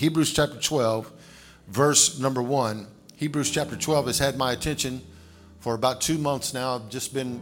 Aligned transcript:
Hebrews 0.00 0.32
chapter 0.32 0.58
12, 0.58 1.12
verse 1.68 2.18
number 2.18 2.40
1. 2.40 2.86
Hebrews 3.16 3.50
chapter 3.50 3.76
12 3.76 4.06
has 4.06 4.18
had 4.18 4.38
my 4.38 4.52
attention 4.52 5.02
for 5.58 5.74
about 5.74 6.00
two 6.00 6.16
months 6.16 6.54
now. 6.54 6.76
I've 6.76 6.88
just 6.88 7.12
been, 7.12 7.38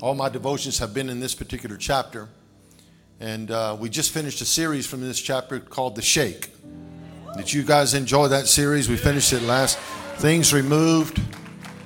all 0.00 0.16
my 0.16 0.28
devotions 0.28 0.80
have 0.80 0.92
been 0.92 1.08
in 1.08 1.20
this 1.20 1.36
particular 1.36 1.76
chapter. 1.76 2.28
And 3.20 3.52
uh, 3.52 3.76
we 3.78 3.90
just 3.90 4.10
finished 4.10 4.40
a 4.40 4.44
series 4.44 4.88
from 4.88 5.02
this 5.02 5.20
chapter 5.20 5.60
called 5.60 5.94
The 5.94 6.02
Shake. 6.02 6.50
Did 7.36 7.52
you 7.52 7.62
guys 7.62 7.94
enjoy 7.94 8.26
that 8.26 8.48
series? 8.48 8.88
We 8.88 8.96
finished 8.96 9.32
it 9.32 9.42
last. 9.42 9.78
Things 10.16 10.52
removed, 10.52 11.22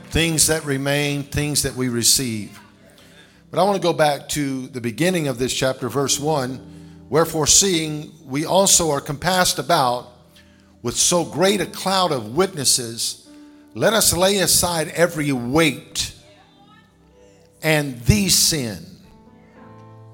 things 0.09 0.47
that 0.47 0.65
remain, 0.65 1.23
things 1.23 1.63
that 1.65 1.75
we 1.75 1.91
receive. 1.91 2.59
But 3.51 3.61
I 3.61 3.65
want 3.65 3.77
to 3.77 3.83
go 3.87 3.93
back 3.93 4.27
to 4.31 4.69
the 4.69 4.81
beginning 4.81 5.29
of 5.29 5.37
this 5.37 5.53
chapter, 5.53 5.91
verse 5.91 6.19
1. 6.19 6.76
Wherefore, 7.09 7.47
seeing 7.47 8.13
we 8.25 8.45
also 8.45 8.91
are 8.91 9.01
compassed 9.01 9.59
about 9.59 10.09
with 10.83 10.97
so 10.97 11.25
great 11.25 11.61
a 11.61 11.67
cloud 11.67 12.13
of 12.13 12.35
witnesses, 12.35 13.29
let 13.75 13.93
us 13.93 14.17
lay 14.17 14.39
aside 14.39 14.89
every 14.89 15.33
weight 15.33 16.15
and 17.63 18.01
the 18.03 18.29
sin. 18.29 18.85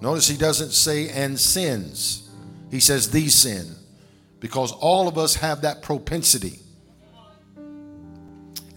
Notice 0.01 0.27
he 0.27 0.37
doesn't 0.37 0.73
say 0.73 1.09
and 1.11 1.39
sins, 1.39 2.29
he 2.71 2.81
says 2.81 3.11
the 3.11 3.29
sin, 3.29 3.75
because 4.41 4.73
all 4.73 5.09
of 5.09 5.17
us 5.17 5.37
have 5.37 5.63
that 5.63 5.83
propensity. 5.83 6.59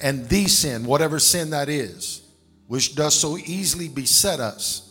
And 0.02 0.30
the 0.30 0.46
sin, 0.46 0.86
whatever 0.86 1.20
sin 1.20 1.50
that 1.50 1.68
is, 1.68 2.22
which 2.68 2.96
does 2.96 3.16
so 3.16 3.38
easily 3.38 3.88
beset 3.88 4.40
us 4.40 4.85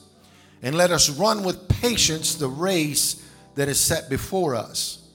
and 0.64 0.74
let 0.74 0.90
us 0.90 1.10
run 1.10 1.44
with 1.44 1.68
patience 1.68 2.36
the 2.36 2.48
race 2.48 3.22
that 3.54 3.68
is 3.68 3.78
set 3.78 4.08
before 4.08 4.54
us. 4.54 5.06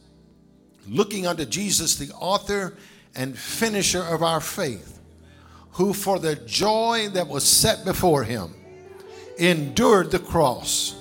Looking 0.88 1.25
unto 1.25 1.44
Jesus, 1.44 1.95
the 1.95 2.13
author 2.13 2.77
and 3.16 3.38
finisher 3.38 4.03
of 4.03 4.22
our 4.22 4.41
faith, 4.41 5.00
who 5.72 5.91
for 5.91 6.19
the 6.19 6.36
joy 6.36 7.09
that 7.14 7.28
was 7.28 7.44
set 7.44 7.83
before 7.83 8.23
him 8.23 8.53
endured 9.39 10.11
the 10.11 10.19
cross, 10.19 10.95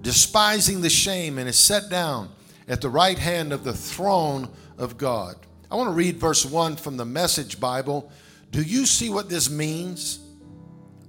despising 0.00 0.80
the 0.80 0.88
shame, 0.88 1.36
and 1.36 1.48
is 1.48 1.58
set 1.58 1.90
down 1.90 2.30
at 2.68 2.80
the 2.80 2.88
right 2.88 3.18
hand 3.18 3.52
of 3.52 3.64
the 3.64 3.72
throne 3.72 4.48
of 4.78 4.96
God. 4.96 5.34
I 5.72 5.74
want 5.74 5.88
to 5.88 5.94
read 5.94 6.18
verse 6.18 6.46
1 6.46 6.76
from 6.76 6.96
the 6.96 7.04
Message 7.04 7.58
Bible. 7.58 8.12
Do 8.52 8.62
you 8.62 8.86
see 8.86 9.10
what 9.10 9.28
this 9.28 9.50
means? 9.50 10.20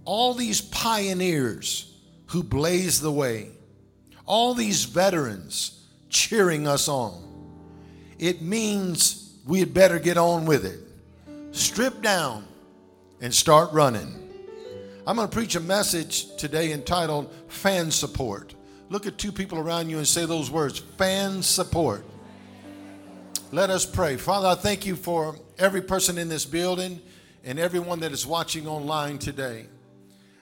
All 0.05 0.33
these 0.33 0.59
pioneers 0.59 1.90
who 2.31 2.43
blazed 2.43 3.01
the 3.01 3.11
way, 3.11 3.49
all 4.25 4.53
these 4.53 4.85
veterans 4.85 5.85
cheering 6.09 6.65
us 6.65 6.87
on. 6.87 7.21
It 8.19 8.41
means 8.41 9.35
we 9.45 9.59
had 9.59 9.73
better 9.73 9.99
get 9.99 10.17
on 10.17 10.45
with 10.45 10.65
it. 10.65 10.79
Strip 11.53 12.01
down 12.01 12.45
and 13.19 13.33
start 13.33 13.73
running. 13.73 14.29
I'm 15.05 15.17
going 15.17 15.27
to 15.27 15.33
preach 15.33 15.55
a 15.55 15.59
message 15.59 16.33
today 16.37 16.71
entitled 16.71 17.33
Fan 17.49 17.91
Support. 17.91 18.55
Look 18.89 19.07
at 19.07 19.17
two 19.17 19.33
people 19.33 19.57
around 19.57 19.89
you 19.89 19.97
and 19.97 20.07
say 20.07 20.25
those 20.25 20.49
words 20.49 20.79
fan 20.79 21.43
support. 21.43 22.05
Let 23.51 23.69
us 23.69 23.85
pray. 23.85 24.15
Father, 24.15 24.47
I 24.47 24.55
thank 24.55 24.85
you 24.85 24.95
for 24.95 25.35
every 25.57 25.81
person 25.81 26.17
in 26.17 26.29
this 26.29 26.45
building 26.45 27.01
and 27.43 27.59
everyone 27.59 27.99
that 27.99 28.13
is 28.13 28.25
watching 28.25 28.67
online 28.67 29.17
today. 29.17 29.65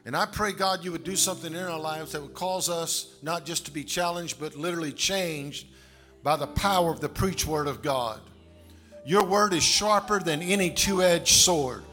And 0.10 0.18
I 0.18 0.26
pray, 0.26 0.54
God, 0.54 0.84
you 0.84 0.92
would 0.92 1.04
do 1.04 1.16
something 1.16 1.54
in 1.54 1.64
our 1.64 1.80
lives 1.80 2.14
that 2.14 2.22
would 2.24 2.34
cause 2.34 2.68
us 2.68 3.14
not 3.22 3.46
just 3.46 3.66
to 3.68 3.72
be 3.72 3.84
challenged, 3.84 4.40
but 4.40 4.56
literally 4.56 4.92
changed 4.92 5.68
by 6.24 6.36
the 6.36 6.48
power 6.48 6.92
of 6.92 7.00
the 7.00 7.08
preach 7.08 7.46
word 7.46 7.68
of 7.68 7.84
God. 7.84 8.20
Your 9.06 9.24
word 9.24 9.54
is 9.54 9.62
sharper 9.62 10.20
than 10.20 10.42
any 10.42 10.72
two 10.72 11.04
edged 11.04 11.36
sword. 11.36 11.84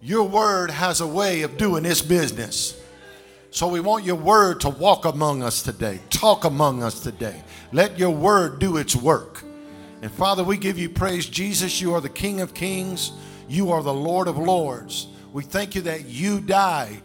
Your 0.00 0.24
word 0.24 0.72
has 0.72 1.00
a 1.00 1.06
way 1.06 1.42
of 1.42 1.56
doing 1.56 1.84
its 1.84 2.02
business. 2.02 2.76
So 3.52 3.68
we 3.68 3.78
want 3.78 4.04
your 4.04 4.16
word 4.16 4.58
to 4.62 4.68
walk 4.68 5.04
among 5.04 5.44
us 5.44 5.62
today, 5.62 6.00
talk 6.10 6.42
among 6.42 6.82
us 6.82 6.98
today. 6.98 7.44
Let 7.70 7.96
your 7.96 8.10
word 8.10 8.58
do 8.58 8.76
its 8.76 8.96
work. 8.96 9.44
And 10.02 10.10
Father, 10.10 10.42
we 10.42 10.56
give 10.56 10.80
you 10.80 10.88
praise. 10.88 11.26
Jesus, 11.26 11.80
you 11.80 11.94
are 11.94 12.00
the 12.00 12.08
King 12.08 12.40
of 12.40 12.54
kings, 12.54 13.12
you 13.48 13.70
are 13.70 13.84
the 13.84 13.94
Lord 13.94 14.26
of 14.26 14.36
lords. 14.36 15.06
We 15.32 15.42
thank 15.42 15.74
you 15.74 15.82
that 15.82 16.06
you 16.06 16.40
died, 16.40 17.02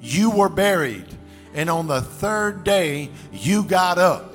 you 0.00 0.30
were 0.30 0.48
buried, 0.48 1.06
and 1.54 1.70
on 1.70 1.86
the 1.86 2.02
third 2.02 2.64
day, 2.64 3.10
you 3.32 3.64
got 3.64 3.98
up. 3.98 4.32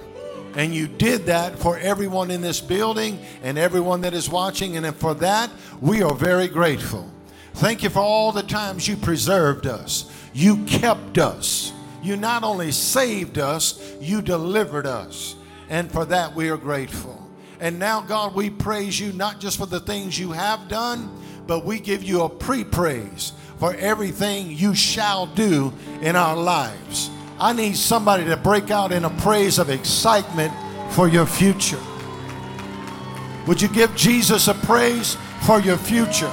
And 0.55 0.73
you 0.73 0.87
did 0.87 1.27
that 1.27 1.59
for 1.59 1.77
everyone 1.77 2.31
in 2.31 2.41
this 2.41 2.59
building 2.59 3.19
and 3.43 3.57
everyone 3.57 4.01
that 4.01 4.15
is 4.15 4.27
watching. 4.27 4.77
And 4.77 4.95
for 4.95 5.13
that, 5.15 5.51
we 5.79 6.01
are 6.01 6.15
very 6.15 6.47
grateful. 6.47 7.07
Thank 7.53 7.83
you 7.83 7.89
for 7.89 7.99
all 7.99 8.31
the 8.31 8.41
times 8.41 8.87
you 8.87 8.95
preserved 8.95 9.67
us, 9.67 10.11
you 10.33 10.65
kept 10.65 11.17
us. 11.17 11.71
You 12.01 12.15
not 12.15 12.43
only 12.43 12.71
saved 12.71 13.37
us, 13.37 13.77
you 13.99 14.21
delivered 14.21 14.85
us. 14.85 15.35
And 15.69 15.91
for 15.91 16.05
that, 16.05 16.33
we 16.33 16.49
are 16.49 16.57
grateful. 16.57 17.29
And 17.59 17.77
now, 17.77 17.99
God, 17.99 18.33
we 18.33 18.49
praise 18.49 18.97
you 18.97 19.11
not 19.11 19.41
just 19.41 19.57
for 19.57 19.65
the 19.65 19.81
things 19.81 20.17
you 20.17 20.31
have 20.31 20.69
done, 20.69 21.11
but 21.49 21.65
we 21.65 21.79
give 21.79 22.03
you 22.03 22.21
a 22.21 22.29
pre 22.29 22.63
praise 22.63 23.33
for 23.57 23.73
everything 23.73 24.51
you 24.51 24.75
shall 24.75 25.25
do 25.25 25.73
in 25.99 26.15
our 26.15 26.37
lives. 26.37 27.09
I 27.39 27.53
need 27.53 27.75
somebody 27.75 28.23
to 28.25 28.37
break 28.37 28.69
out 28.69 28.91
in 28.91 29.03
a 29.03 29.09
praise 29.21 29.57
of 29.57 29.71
excitement 29.71 30.53
for 30.91 31.09
your 31.09 31.25
future. 31.25 31.79
Would 33.47 33.63
you 33.63 33.67
give 33.67 33.93
Jesus 33.95 34.47
a 34.47 34.53
praise 34.53 35.17
for 35.41 35.59
your 35.59 35.77
future? 35.77 36.31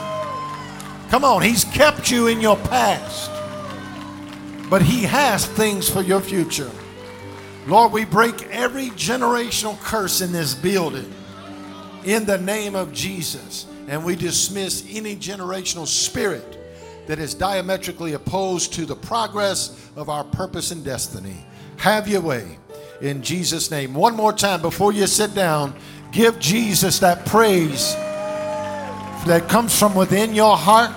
Come 1.09 1.25
on, 1.25 1.41
He's 1.41 1.65
kept 1.65 2.11
you 2.11 2.27
in 2.27 2.43
your 2.43 2.59
past, 2.59 3.31
but 4.69 4.83
He 4.83 5.05
has 5.05 5.47
things 5.47 5.89
for 5.89 6.03
your 6.03 6.21
future. 6.21 6.71
Lord, 7.67 7.91
we 7.91 8.05
break 8.05 8.43
every 8.49 8.91
generational 8.91 9.81
curse 9.81 10.21
in 10.21 10.31
this 10.31 10.55
building 10.55 11.11
in 12.05 12.27
the 12.27 12.37
name 12.37 12.75
of 12.77 12.93
Jesus. 12.93 13.67
And 13.89 14.05
we 14.05 14.17
dismiss 14.17 14.85
any 14.91 15.17
generational 15.17 15.87
spirit 15.87 16.59
that 17.07 17.19
is 17.19 17.35
diametrically 17.35 18.15
opposed 18.15 18.73
to 18.75 18.85
the 18.85 18.97
progress 18.97 19.91
of 19.95 20.09
our 20.09 20.25
purpose 20.25 20.71
and 20.71 20.85
destiny. 20.85 21.37
Have 21.79 22.09
your 22.09 22.21
way 22.21 22.59
in 23.01 23.23
Jesus' 23.23 23.71
name. 23.71 23.95
One 23.95 24.17
more 24.17 24.33
time 24.33 24.61
before 24.61 24.93
you 24.93 25.07
sit 25.07 25.35
down, 25.35 25.75
give 26.11 26.39
Jesus 26.39 26.99
that 27.01 27.25
praise 27.27 27.95
that 29.27 29.47
comes 29.49 29.77
from 29.79 29.95
within 29.95 30.35
your 30.35 30.57
heart. 30.57 30.91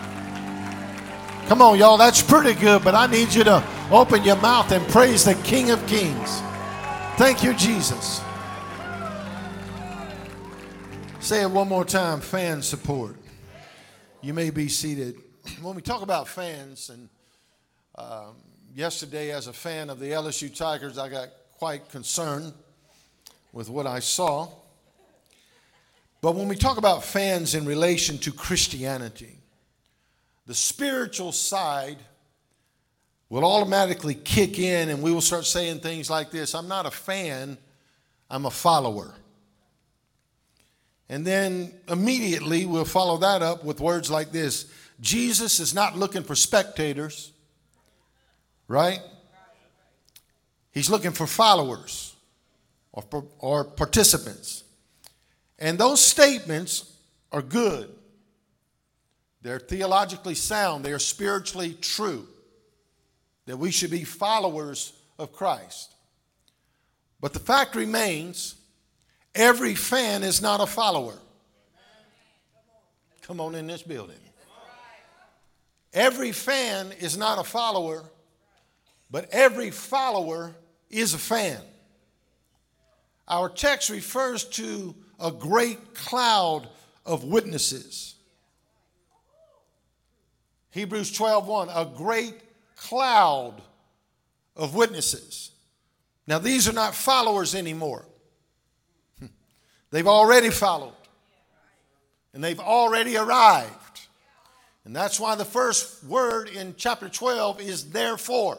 Come 1.47 1.61
on, 1.61 1.77
y'all, 1.79 1.97
that's 1.97 2.21
pretty 2.21 2.59
good, 2.59 2.83
but 2.83 2.93
I 2.95 3.07
need 3.07 3.33
you 3.33 3.43
to 3.43 3.63
open 3.91 4.23
your 4.23 4.35
mouth 4.37 4.71
and 4.71 4.87
praise 4.89 5.25
the 5.25 5.35
King 5.35 5.71
of 5.71 5.85
Kings. 5.87 6.41
Thank 7.17 7.43
you, 7.43 7.53
Jesus. 7.53 8.21
Say 11.21 11.41
it 11.41 11.51
one 11.51 11.67
more 11.67 11.83
time 11.83 12.21
fan 12.21 12.61
support. 12.61 13.17
You 14.21 14.33
may 14.33 14.51
be 14.51 14.69
seated. 14.69 15.17
When 15.61 15.75
we 15.75 15.81
talk 15.81 16.01
about 16.01 16.29
fans, 16.29 16.89
and 16.89 17.09
um, 17.95 18.37
yesterday, 18.73 19.31
as 19.31 19.47
a 19.47 19.53
fan 19.53 19.89
of 19.89 19.99
the 19.99 20.07
LSU 20.07 20.55
Tigers, 20.55 20.97
I 20.97 21.09
got 21.09 21.27
quite 21.57 21.89
concerned 21.89 22.53
with 23.51 23.69
what 23.69 23.85
I 23.85 23.99
saw. 23.99 24.47
But 26.21 26.35
when 26.35 26.47
we 26.47 26.55
talk 26.55 26.77
about 26.77 27.03
fans 27.03 27.53
in 27.53 27.65
relation 27.65 28.17
to 28.19 28.31
Christianity, 28.31 29.35
the 30.45 30.55
spiritual 30.55 31.33
side 31.33 31.97
will 33.27 33.43
automatically 33.43 34.15
kick 34.15 34.57
in, 34.57 34.87
and 34.87 35.03
we 35.03 35.11
will 35.11 35.21
start 35.21 35.45
saying 35.45 35.81
things 35.81 36.09
like 36.09 36.31
this 36.31 36.55
I'm 36.55 36.69
not 36.69 36.85
a 36.85 36.91
fan, 36.91 37.57
I'm 38.29 38.45
a 38.45 38.51
follower. 38.51 39.13
And 41.09 41.25
then 41.25 41.73
immediately 41.87 42.65
we'll 42.65 42.85
follow 42.85 43.17
that 43.17 43.41
up 43.41 43.63
with 43.63 43.79
words 43.79 44.11
like 44.11 44.31
this 44.31 44.71
Jesus 45.01 45.59
is 45.59 45.73
not 45.73 45.97
looking 45.97 46.23
for 46.23 46.35
spectators, 46.35 47.31
right? 48.67 48.99
He's 50.71 50.89
looking 50.89 51.11
for 51.11 51.25
followers 51.25 52.15
or, 52.91 53.03
or 53.39 53.63
participants. 53.63 54.63
And 55.57 55.77
those 55.77 55.99
statements 55.99 56.93
are 57.31 57.41
good. 57.41 57.89
They're 59.41 59.59
theologically 59.59 60.35
sound, 60.35 60.83
they 60.83 60.91
are 60.91 60.99
spiritually 60.99 61.75
true. 61.81 62.27
That 63.45 63.57
we 63.57 63.71
should 63.71 63.89
be 63.89 64.03
followers 64.03 64.93
of 65.17 65.33
Christ. 65.33 65.91
But 67.19 67.33
the 67.33 67.39
fact 67.39 67.75
remains 67.75 68.55
Every 69.35 69.75
fan 69.75 70.23
is 70.23 70.41
not 70.41 70.59
a 70.59 70.65
follower. 70.65 71.17
Come 73.21 73.39
on 73.39 73.55
in 73.55 73.67
this 73.67 73.83
building. 73.83 74.17
Every 75.93 76.31
fan 76.31 76.91
is 76.99 77.17
not 77.17 77.39
a 77.39 77.43
follower, 77.43 78.03
but 79.09 79.29
every 79.31 79.71
follower 79.71 80.55
is 80.89 81.13
a 81.13 81.17
fan. 81.17 81.61
our 83.27 83.47
text 83.47 83.89
refers 83.91 84.43
to 84.43 84.95
a 85.19 85.31
great 85.31 85.93
cloud 85.93 86.67
of 87.05 87.23
witnesses. 87.23 88.15
Hebrews 90.71 91.11
12:1, 91.11 91.69
a 91.69 91.85
great 91.85 92.41
cloud 92.75 93.61
of 94.55 94.73
witnesses. 94.75 95.51
Now 96.25 96.39
these 96.39 96.67
are 96.67 96.73
not 96.73 96.95
followers 96.95 97.53
anymore. 97.53 98.05
They've 99.91 100.07
already 100.07 100.49
followed. 100.49 100.93
And 102.33 102.43
they've 102.43 102.59
already 102.59 103.17
arrived. 103.17 104.01
And 104.85 104.95
that's 104.95 105.19
why 105.19 105.35
the 105.35 105.45
first 105.45 106.03
word 106.03 106.49
in 106.49 106.75
chapter 106.77 107.09
12 107.09 107.61
is 107.61 107.89
therefore. 107.89 108.57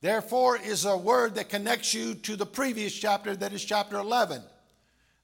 Therefore 0.00 0.58
is 0.58 0.84
a 0.84 0.96
word 0.96 1.36
that 1.36 1.48
connects 1.48 1.94
you 1.94 2.14
to 2.16 2.36
the 2.36 2.44
previous 2.44 2.94
chapter, 2.94 3.34
that 3.36 3.52
is 3.54 3.64
chapter 3.64 3.96
11, 3.96 4.42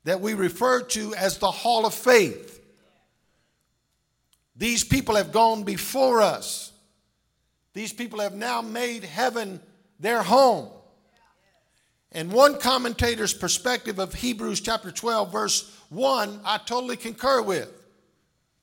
that 0.05 0.21
we 0.21 0.33
refer 0.33 0.81
to 0.83 1.15
as 1.15 1.37
the 1.37 1.51
hall 1.51 1.85
of 1.85 1.93
faith. 1.93 2.63
These 4.57 4.85
people 4.85 5.17
have 5.17 5.33
gone 5.33 5.65
before 5.65 6.23
us. 6.23 6.73
These 7.75 7.93
people 7.93 8.21
have 8.21 8.35
now 8.35 8.63
made 8.63 9.05
heaven 9.05 9.61
their 9.99 10.23
home. 10.23 10.69
And 12.13 12.33
one 12.33 12.59
commentator's 12.59 13.33
perspective 13.33 13.99
of 13.99 14.15
Hebrews 14.15 14.61
chapter 14.61 14.91
12, 14.91 15.31
verse 15.31 15.77
1, 15.91 16.41
I 16.45 16.59
totally 16.59 16.97
concur 16.97 17.43
with. 17.43 17.71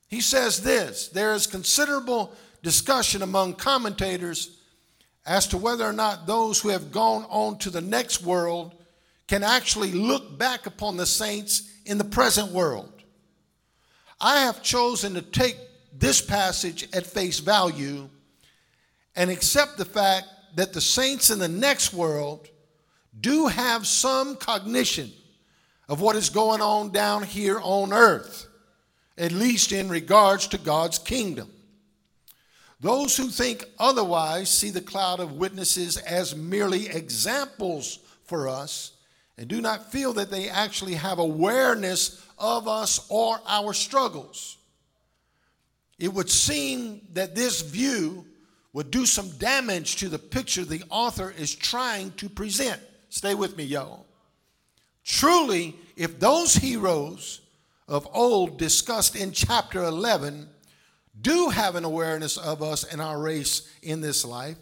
He 0.08 0.20
says 0.20 0.62
this 0.62 1.08
there 1.08 1.34
is 1.34 1.46
considerable 1.46 2.32
discussion 2.62 3.22
among 3.22 3.54
commentators 3.54 4.58
as 5.26 5.46
to 5.48 5.58
whether 5.58 5.84
or 5.84 5.92
not 5.92 6.26
those 6.26 6.60
who 6.60 6.70
have 6.70 6.90
gone 6.90 7.24
on 7.28 7.58
to 7.58 7.70
the 7.70 7.80
next 7.80 8.22
world 8.22 8.74
can 9.26 9.42
actually 9.42 9.92
look 9.92 10.38
back 10.38 10.66
upon 10.66 10.96
the 10.96 11.06
saints 11.06 11.70
in 11.84 11.98
the 11.98 12.04
present 12.04 12.50
world. 12.50 12.90
I 14.20 14.40
have 14.40 14.62
chosen 14.62 15.14
to 15.14 15.22
take 15.22 15.56
this 15.96 16.20
passage 16.20 16.88
at 16.94 17.06
face 17.06 17.38
value 17.38 18.08
and 19.14 19.30
accept 19.30 19.76
the 19.76 19.84
fact 19.84 20.26
that 20.56 20.72
the 20.72 20.80
saints 20.80 21.30
in 21.30 21.38
the 21.38 21.48
next 21.48 21.92
world 21.92 22.48
do 23.20 23.46
have 23.46 23.86
some 23.86 24.36
cognition 24.36 25.10
of 25.88 26.00
what 26.00 26.16
is 26.16 26.30
going 26.30 26.60
on 26.60 26.90
down 26.90 27.22
here 27.22 27.58
on 27.62 27.92
earth, 27.92 28.46
at 29.16 29.32
least 29.32 29.72
in 29.72 29.88
regards 29.88 30.46
to 30.48 30.58
God's 30.58 30.98
kingdom. 30.98 31.50
Those 32.80 33.16
who 33.16 33.28
think 33.28 33.64
otherwise 33.78 34.50
see 34.50 34.70
the 34.70 34.80
cloud 34.80 35.18
of 35.18 35.32
witnesses 35.32 35.96
as 35.96 36.36
merely 36.36 36.88
examples 36.88 37.98
for 38.24 38.48
us 38.48 38.92
and 39.36 39.48
do 39.48 39.60
not 39.60 39.90
feel 39.90 40.12
that 40.14 40.30
they 40.30 40.48
actually 40.48 40.94
have 40.94 41.18
awareness 41.18 42.24
of 42.38 42.68
us 42.68 43.06
or 43.08 43.40
our 43.46 43.72
struggles. 43.72 44.58
It 45.98 46.12
would 46.12 46.30
seem 46.30 47.00
that 47.14 47.34
this 47.34 47.62
view 47.62 48.26
would 48.72 48.90
do 48.90 49.06
some 49.06 49.30
damage 49.38 49.96
to 49.96 50.08
the 50.08 50.18
picture 50.18 50.64
the 50.64 50.84
author 50.90 51.34
is 51.36 51.54
trying 51.54 52.12
to 52.12 52.28
present. 52.28 52.80
Stay 53.08 53.34
with 53.34 53.56
me, 53.56 53.64
y'all. 53.64 54.06
Truly, 55.04 55.74
if 55.96 56.20
those 56.20 56.54
heroes 56.54 57.40
of 57.88 58.06
old 58.12 58.58
discussed 58.58 59.16
in 59.16 59.32
chapter 59.32 59.82
11 59.84 60.48
do 61.20 61.48
have 61.48 61.74
an 61.74 61.84
awareness 61.84 62.36
of 62.36 62.62
us 62.62 62.84
and 62.84 63.00
our 63.00 63.18
race 63.18 63.68
in 63.82 64.00
this 64.00 64.24
life, 64.24 64.58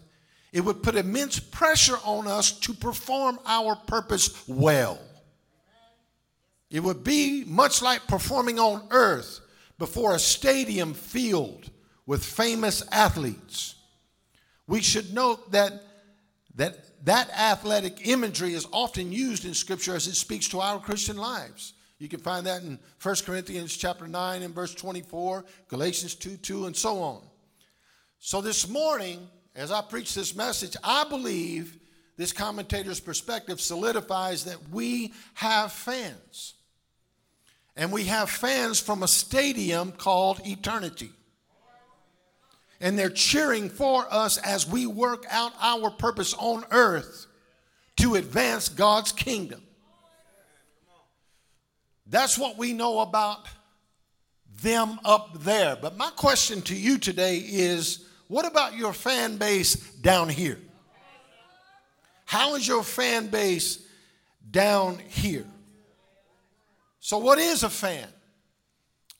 it 0.52 0.60
would 0.60 0.82
put 0.82 0.94
immense 0.94 1.38
pressure 1.38 1.98
on 2.04 2.26
us 2.26 2.52
to 2.60 2.72
perform 2.72 3.38
our 3.44 3.75
purpose 3.75 4.46
well. 4.49 4.99
It 6.70 6.81
would 6.81 7.04
be 7.04 7.44
much 7.44 7.82
like 7.82 8.06
performing 8.06 8.58
on 8.58 8.87
earth 8.90 9.40
before 9.78 10.14
a 10.14 10.19
stadium 10.19 10.94
filled 10.94 11.70
with 12.06 12.25
famous 12.25 12.82
athletes. 12.90 13.75
We 14.66 14.81
should 14.81 15.12
note 15.12 15.52
that, 15.52 15.82
that 16.54 16.86
that 17.06 17.31
athletic 17.31 18.08
imagery 18.08 18.53
is 18.53 18.67
often 18.73 19.12
used 19.12 19.44
in 19.44 19.55
Scripture 19.55 19.94
as 19.94 20.08
it 20.08 20.17
speaks 20.17 20.49
to 20.49 20.58
our 20.61 20.81
Christian 20.81 21.17
lives. 21.17 21.73
You 21.99 22.08
can 22.08 22.19
find 22.19 22.44
that 22.47 22.62
in 22.62 22.81
1 23.00 23.14
Corinthians 23.25 23.76
chapter 23.76 24.08
9 24.08 24.43
and 24.43 24.53
verse 24.53 24.75
24, 24.75 25.44
Galatians 25.69 26.17
2 26.17 26.37
2, 26.37 26.67
and 26.67 26.76
so 26.76 27.00
on. 27.00 27.23
So 28.19 28.41
this 28.41 28.69
morning, 28.69 29.29
as 29.55 29.70
I 29.70 29.82
preach 29.82 30.17
this 30.17 30.35
message, 30.35 30.76
I 30.82 31.08
believe 31.08 31.79
this 32.17 32.32
commentator's 32.32 32.99
perspective 32.99 33.61
solidifies 33.61 34.44
that 34.44 34.59
we 34.70 35.14
have 35.35 35.70
fans. 35.70 36.55
And 37.76 37.93
we 37.93 38.06
have 38.06 38.31
fans 38.31 38.81
from 38.81 39.05
a 39.05 39.09
stadium 39.09 39.93
called 39.93 40.41
eternity. 40.44 41.11
And 42.81 42.99
they're 42.99 43.08
cheering 43.08 43.70
for 43.70 44.06
us 44.11 44.37
as 44.38 44.69
we 44.69 44.87
work 44.87 45.25
out 45.31 45.52
our 45.61 45.90
purpose 45.90 46.34
on 46.34 46.64
earth 46.70 47.26
to 47.96 48.14
advance 48.17 48.69
God's 48.69 49.12
kingdom. 49.12 49.62
That's 52.06 52.38
what 52.38 52.56
we 52.56 52.73
know 52.73 53.00
about 53.00 53.46
them 54.62 55.00
up 55.05 55.43
there. 55.43 55.76
But 55.76 55.96
my 55.96 56.11
question 56.11 56.62
to 56.62 56.75
you 56.75 56.99
today 56.99 57.38
is 57.38 58.06
what 58.28 58.46
about 58.46 58.76
your 58.76 58.93
fan 58.93 59.37
base 59.37 59.75
down 59.75 60.28
here? 60.28 60.58
How 62.25 62.56
is 62.56 62.67
your 62.67 62.82
fan 62.82 63.28
base 63.28 63.84
down 64.50 64.99
here? 64.99 65.46
So, 67.00 67.19
what 67.19 67.38
is 67.38 67.62
a 67.62 67.70
fan? 67.70 68.08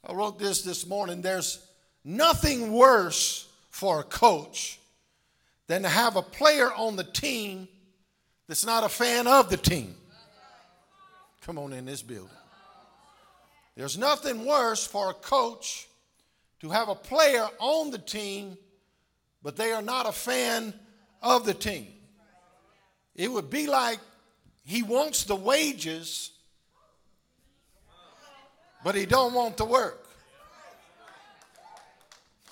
I 0.05 0.13
wrote 0.13 0.39
this 0.39 0.63
this 0.63 0.87
morning. 0.87 1.23
There's 1.23 1.65
nothing 2.05 2.73
worse 2.73 3.46
for 3.77 4.01
a 4.01 4.05
coach 4.05 4.79
than 5.67 5.83
to 5.83 5.89
have 5.89 6.17
a 6.17 6.23
player 6.23 6.73
on 6.73 6.97
the 6.97 7.05
team 7.05 7.69
that's 8.49 8.65
not 8.65 8.83
a 8.85 8.89
fan 8.89 9.27
of 9.27 9.51
the 9.51 9.57
team. 9.59 9.95
Come 11.43 11.59
on 11.59 11.75
in 11.75 11.85
this 11.85 12.01
building. 12.01 12.31
There's 13.77 13.99
nothing 13.99 14.47
worse 14.47 14.87
for 14.87 15.11
a 15.11 15.13
coach 15.13 15.89
to 16.61 16.71
have 16.71 16.89
a 16.89 16.95
player 16.95 17.47
on 17.59 17.91
the 17.91 17.99
team, 17.99 18.57
but 19.43 19.57
they 19.57 19.73
are 19.73 19.83
not 19.83 20.09
a 20.09 20.13
fan 20.13 20.73
of 21.21 21.45
the 21.45 21.53
team. 21.53 21.89
It 23.15 23.31
would 23.31 23.51
be 23.51 23.67
like 23.67 23.99
he 24.65 24.83
wants 24.83 25.25
the 25.25 25.37
wages, 25.37 26.31
but 28.83 28.95
he 28.95 29.05
don't 29.05 29.35
want 29.35 29.59
the 29.59 29.67
work. 29.67 30.06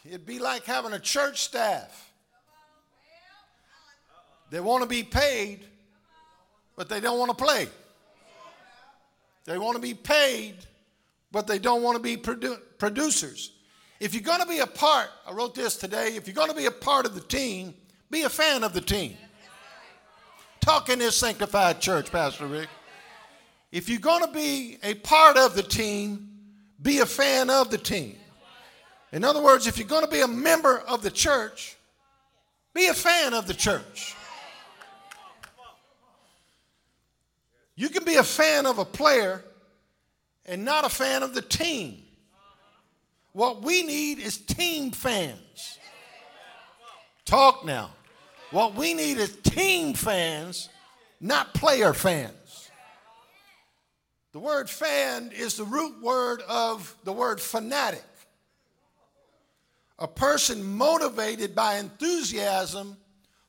It'd 0.04 0.26
be 0.26 0.38
like 0.38 0.64
having 0.64 0.92
a 0.92 0.98
church 0.98 1.42
staff. 1.42 2.12
They 4.50 4.60
want 4.60 4.82
to 4.82 4.88
be 4.88 5.02
paid, 5.02 5.64
but 6.76 6.88
they 6.88 7.00
don't 7.00 7.18
want 7.18 7.36
to 7.36 7.44
play. 7.44 7.68
They 9.46 9.58
want 9.58 9.76
to 9.76 9.82
be 9.82 9.94
paid, 9.94 10.56
but 11.32 11.46
they 11.46 11.58
don't 11.58 11.82
want 11.82 11.96
to 11.96 12.02
be 12.02 12.16
produ- 12.16 12.60
producers. 12.78 13.52
If 14.00 14.14
you're 14.14 14.22
going 14.22 14.40
to 14.40 14.46
be 14.46 14.58
a 14.58 14.66
part, 14.66 15.08
I 15.26 15.32
wrote 15.32 15.54
this 15.54 15.76
today, 15.76 16.16
if 16.16 16.26
you're 16.26 16.34
going 16.34 16.50
to 16.50 16.56
be 16.56 16.66
a 16.66 16.70
part 16.70 17.06
of 17.06 17.14
the 17.14 17.20
team, 17.20 17.74
be 18.10 18.22
a 18.22 18.28
fan 18.28 18.62
of 18.62 18.74
the 18.74 18.80
team. 18.80 19.16
Talk 20.60 20.88
in 20.88 20.98
this 20.98 21.16
sanctified 21.16 21.80
church, 21.80 22.10
Pastor 22.10 22.46
Rick. 22.46 22.68
If 23.72 23.88
you're 23.88 23.98
going 23.98 24.24
to 24.24 24.32
be 24.32 24.78
a 24.82 24.94
part 24.94 25.36
of 25.36 25.54
the 25.54 25.62
team, 25.62 26.30
be 26.80 27.00
a 27.00 27.06
fan 27.06 27.50
of 27.50 27.70
the 27.70 27.78
team. 27.78 28.16
In 29.14 29.22
other 29.22 29.40
words, 29.40 29.68
if 29.68 29.78
you're 29.78 29.86
going 29.86 30.04
to 30.04 30.10
be 30.10 30.22
a 30.22 30.28
member 30.28 30.80
of 30.88 31.02
the 31.02 31.10
church, 31.10 31.76
be 32.74 32.88
a 32.88 32.94
fan 32.94 33.32
of 33.32 33.46
the 33.46 33.54
church. 33.54 34.16
You 37.76 37.88
can 37.90 38.04
be 38.04 38.16
a 38.16 38.24
fan 38.24 38.66
of 38.66 38.78
a 38.78 38.84
player 38.84 39.44
and 40.46 40.64
not 40.64 40.84
a 40.84 40.88
fan 40.88 41.22
of 41.22 41.32
the 41.32 41.42
team. 41.42 42.02
What 43.32 43.62
we 43.62 43.84
need 43.84 44.18
is 44.18 44.36
team 44.36 44.90
fans. 44.90 45.78
Talk 47.24 47.64
now. 47.64 47.90
What 48.50 48.74
we 48.74 48.94
need 48.94 49.18
is 49.18 49.36
team 49.44 49.94
fans, 49.94 50.68
not 51.20 51.54
player 51.54 51.92
fans. 51.92 52.68
The 54.32 54.40
word 54.40 54.68
fan 54.68 55.30
is 55.32 55.56
the 55.56 55.64
root 55.64 56.02
word 56.02 56.42
of 56.48 56.96
the 57.04 57.12
word 57.12 57.40
fanatic. 57.40 58.02
A 59.98 60.08
person 60.08 60.64
motivated 60.76 61.54
by 61.54 61.76
enthusiasm 61.76 62.96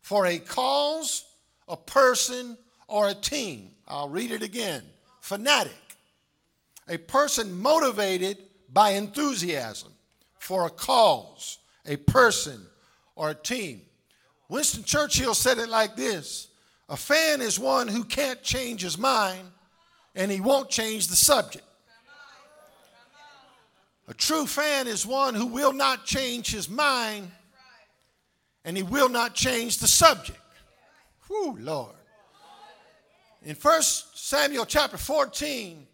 for 0.02 0.28
a 0.28 0.38
cause, 0.38 1.26
a 1.68 1.78
person, 1.78 2.58
or 2.88 3.10
a 3.10 3.16
team. 3.16 3.72
I'll 3.88 4.10
read 4.10 4.32
it 4.32 4.44
again. 4.44 4.84
Fanatic 5.22 5.86
a 6.88 6.98
person 6.98 7.62
motivated 7.62 8.38
by 8.72 8.92
enthusiasm 8.92 9.92
for 10.38 10.66
a 10.66 10.70
cause, 10.70 11.58
a 11.86 11.98
person, 11.98 12.66
or 13.16 13.32
a 13.32 13.36
team. 13.36 13.82
Winston 14.50 14.84
Churchill 14.84 15.34
said 15.34 15.58
it 15.58 15.70
like 15.70 15.96
this 15.96 16.50
A 16.90 16.98
fan 16.98 17.42
is 17.42 17.60
one 17.60 17.88
who 17.88 18.04
can't 18.04 18.42
change 18.44 18.82
his 18.82 18.98
mind 18.98 19.48
and 20.14 20.32
he 20.32 20.40
won't 20.40 20.70
change 20.70 21.08
the 21.08 21.16
subject. 21.16 21.66
A 24.08 24.14
true 24.14 24.46
fan 24.46 24.88
is 24.88 25.06
one 25.06 25.34
who 25.34 25.48
will 25.48 25.74
not 25.74 26.06
change 26.06 26.52
his 26.52 26.70
mind 26.70 27.32
and 28.64 28.78
he 28.78 28.84
will 28.84 29.10
not 29.10 29.34
change 29.34 29.80
the 29.80 29.88
subject. 29.88 30.40
Whew, 31.28 31.58
Lord. 31.60 31.96
In 33.44 33.56
1 33.56 33.82
Samuel 33.82 34.66
chapter 34.66 34.98
14, 34.98 35.86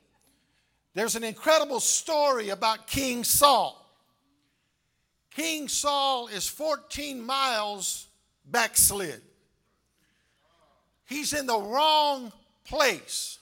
there's 0.93 1.15
an 1.15 1.23
incredible 1.23 1.79
story 1.79 2.49
about 2.49 2.87
King 2.87 3.23
Saul. 3.23 3.77
King 5.33 5.69
Saul 5.69 6.27
is 6.27 6.47
14 6.47 7.21
miles 7.21 8.07
backslid. 8.45 9.21
He's 11.05 11.33
in 11.33 11.45
the 11.45 11.59
wrong 11.59 12.31
place. 12.65 13.39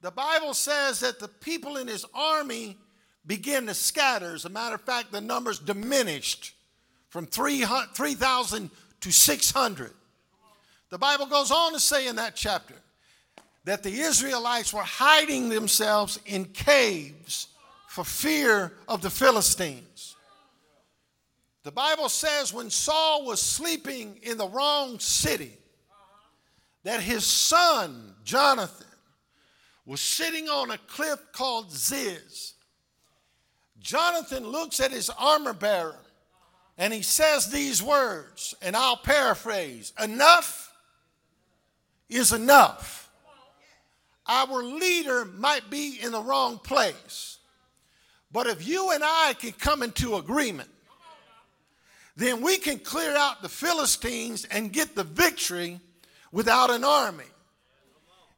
The 0.00 0.10
Bible 0.10 0.54
says 0.54 1.00
that 1.00 1.20
the 1.20 1.28
people 1.28 1.76
in 1.76 1.86
his 1.86 2.04
army 2.12 2.76
began 3.26 3.66
to 3.66 3.74
scatter. 3.74 4.34
As 4.34 4.44
a 4.44 4.48
matter 4.48 4.74
of 4.74 4.80
fact, 4.80 5.12
the 5.12 5.20
numbers 5.20 5.58
diminished 5.58 6.54
from 7.08 7.26
3,000 7.26 8.70
to 9.00 9.12
600. 9.12 9.90
The 10.90 10.98
Bible 10.98 11.26
goes 11.26 11.50
on 11.50 11.72
to 11.72 11.80
say 11.80 12.06
in 12.08 12.16
that 12.16 12.34
chapter 12.36 12.74
that 13.64 13.82
the 13.82 13.92
Israelites 13.92 14.72
were 14.72 14.82
hiding 14.82 15.48
themselves 15.48 16.18
in 16.26 16.46
caves 16.46 17.48
for 17.88 18.04
fear 18.04 18.72
of 18.88 19.02
the 19.02 19.10
Philistines. 19.10 20.16
The 21.62 21.70
Bible 21.70 22.08
says 22.08 22.52
when 22.52 22.70
Saul 22.70 23.24
was 23.24 23.40
sleeping 23.40 24.18
in 24.22 24.36
the 24.36 24.48
wrong 24.48 24.98
city, 24.98 25.52
that 26.82 27.00
his 27.00 27.24
son, 27.24 28.14
Jonathan, 28.24 28.88
was 29.86 30.00
sitting 30.00 30.48
on 30.48 30.72
a 30.72 30.78
cliff 30.78 31.20
called 31.32 31.70
Ziz. 31.70 32.54
Jonathan 33.82 34.46
looks 34.46 34.80
at 34.80 34.92
his 34.92 35.10
armor 35.10 35.52
bearer 35.52 35.98
and 36.78 36.92
he 36.92 37.02
says 37.02 37.50
these 37.50 37.82
words, 37.82 38.54
and 38.62 38.74
I'll 38.74 38.96
paraphrase 38.96 39.92
Enough 40.02 40.72
is 42.08 42.32
enough. 42.32 43.10
Our 44.26 44.62
leader 44.62 45.24
might 45.24 45.68
be 45.68 45.98
in 46.00 46.12
the 46.12 46.22
wrong 46.22 46.58
place, 46.58 47.38
but 48.30 48.46
if 48.46 48.66
you 48.66 48.92
and 48.92 49.02
I 49.04 49.34
can 49.38 49.52
come 49.52 49.82
into 49.82 50.16
agreement, 50.16 50.70
then 52.16 52.40
we 52.40 52.58
can 52.58 52.78
clear 52.78 53.16
out 53.16 53.42
the 53.42 53.48
Philistines 53.48 54.44
and 54.50 54.72
get 54.72 54.94
the 54.94 55.04
victory 55.04 55.80
without 56.30 56.70
an 56.70 56.84
army. 56.84 57.24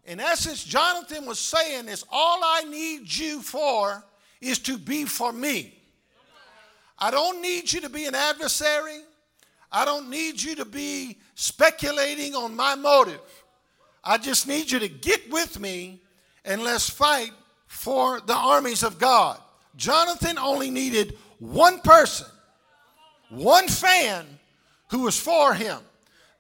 In 0.06 0.20
essence, 0.20 0.62
Jonathan 0.64 1.26
was 1.26 1.38
saying 1.38 1.88
is 1.88 2.04
all 2.10 2.40
I 2.42 2.64
need 2.64 3.14
you 3.14 3.42
for 3.42 4.04
is 4.44 4.58
to 4.60 4.78
be 4.78 5.04
for 5.04 5.32
me. 5.32 5.74
I 6.98 7.10
don't 7.10 7.42
need 7.42 7.72
you 7.72 7.80
to 7.80 7.88
be 7.88 8.06
an 8.06 8.14
adversary. 8.14 9.00
I 9.72 9.84
don't 9.84 10.08
need 10.08 10.40
you 10.40 10.54
to 10.56 10.64
be 10.64 11.18
speculating 11.34 12.34
on 12.34 12.54
my 12.54 12.74
motive. 12.74 13.20
I 14.04 14.18
just 14.18 14.46
need 14.46 14.70
you 14.70 14.78
to 14.78 14.88
get 14.88 15.30
with 15.30 15.58
me 15.58 16.00
and 16.44 16.62
let's 16.62 16.88
fight 16.88 17.32
for 17.66 18.20
the 18.20 18.34
armies 18.34 18.82
of 18.82 18.98
God. 18.98 19.40
Jonathan 19.76 20.38
only 20.38 20.70
needed 20.70 21.18
one 21.38 21.80
person, 21.80 22.28
one 23.30 23.66
fan 23.66 24.26
who 24.90 25.00
was 25.00 25.18
for 25.18 25.54
him. 25.54 25.78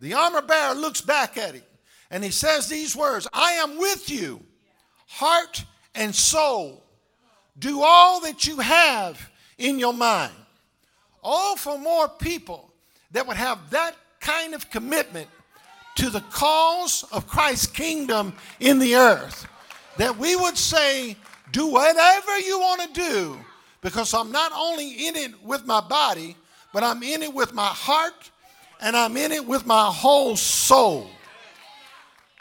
The 0.00 0.14
armor 0.14 0.42
bearer 0.42 0.74
looks 0.74 1.00
back 1.00 1.36
at 1.36 1.54
him 1.54 1.62
and 2.10 2.22
he 2.22 2.30
says 2.30 2.68
these 2.68 2.94
words 2.94 3.26
I 3.32 3.52
am 3.54 3.78
with 3.78 4.08
you, 4.08 4.40
heart 5.08 5.64
and 5.94 6.14
soul. 6.14 6.83
Do 7.58 7.82
all 7.82 8.20
that 8.22 8.46
you 8.46 8.58
have 8.58 9.30
in 9.58 9.78
your 9.78 9.94
mind. 9.94 10.32
Oh, 11.22 11.56
for 11.56 11.78
more 11.78 12.08
people 12.08 12.70
that 13.12 13.26
would 13.26 13.36
have 13.36 13.70
that 13.70 13.94
kind 14.20 14.54
of 14.54 14.70
commitment 14.70 15.28
to 15.96 16.10
the 16.10 16.20
cause 16.20 17.04
of 17.12 17.28
Christ's 17.28 17.68
kingdom 17.68 18.34
in 18.60 18.78
the 18.78 18.96
earth. 18.96 19.46
That 19.96 20.18
we 20.18 20.34
would 20.34 20.58
say, 20.58 21.16
do 21.52 21.68
whatever 21.68 22.38
you 22.40 22.58
want 22.58 22.94
to 22.94 23.00
do 23.00 23.38
because 23.80 24.12
I'm 24.12 24.32
not 24.32 24.50
only 24.52 25.06
in 25.06 25.14
it 25.14 25.42
with 25.44 25.66
my 25.66 25.80
body, 25.80 26.36
but 26.72 26.82
I'm 26.82 27.02
in 27.02 27.22
it 27.22 27.32
with 27.32 27.54
my 27.54 27.68
heart 27.68 28.30
and 28.80 28.96
I'm 28.96 29.16
in 29.16 29.30
it 29.30 29.46
with 29.46 29.64
my 29.64 29.86
whole 29.86 30.36
soul. 30.36 31.08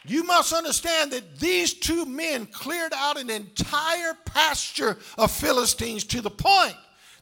You 0.06 0.24
must 0.24 0.52
understand 0.52 1.12
that 1.12 1.40
these 1.40 1.74
two 1.74 2.06
men 2.06 2.46
cleared 2.46 2.94
out 2.94 3.20
an 3.20 3.30
entire 3.30 4.14
pasture 4.26 4.98
of 5.18 5.32
Philistines 5.32 6.04
to 6.06 6.22
the 6.22 6.30
point 6.30 6.76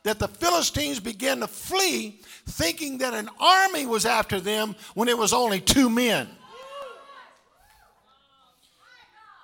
that 0.04 0.18
the 0.18 0.28
Philistines 0.28 1.00
began 1.00 1.42
to 1.42 1.48
flee, 1.48 2.22
thinking 2.48 2.98
that 3.00 3.14
an 3.14 3.30
army 3.40 3.86
was 3.86 4.06
after 4.06 4.40
them 4.40 4.76
when 4.96 5.10
it 5.10 5.18
was 5.18 5.32
only 5.32 5.60
two 5.60 5.90
men. 5.90 6.28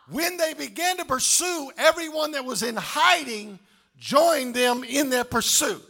When 0.10 0.38
they 0.38 0.54
began 0.54 0.98
to 0.98 1.06
pursue, 1.06 1.70
everyone 1.78 2.32
that 2.32 2.46
was 2.46 2.64
in 2.64 2.76
hiding 2.76 3.60
joined 4.00 4.56
them 4.56 4.84
in 4.84 5.10
their 5.10 5.26
pursuit. 5.26 5.84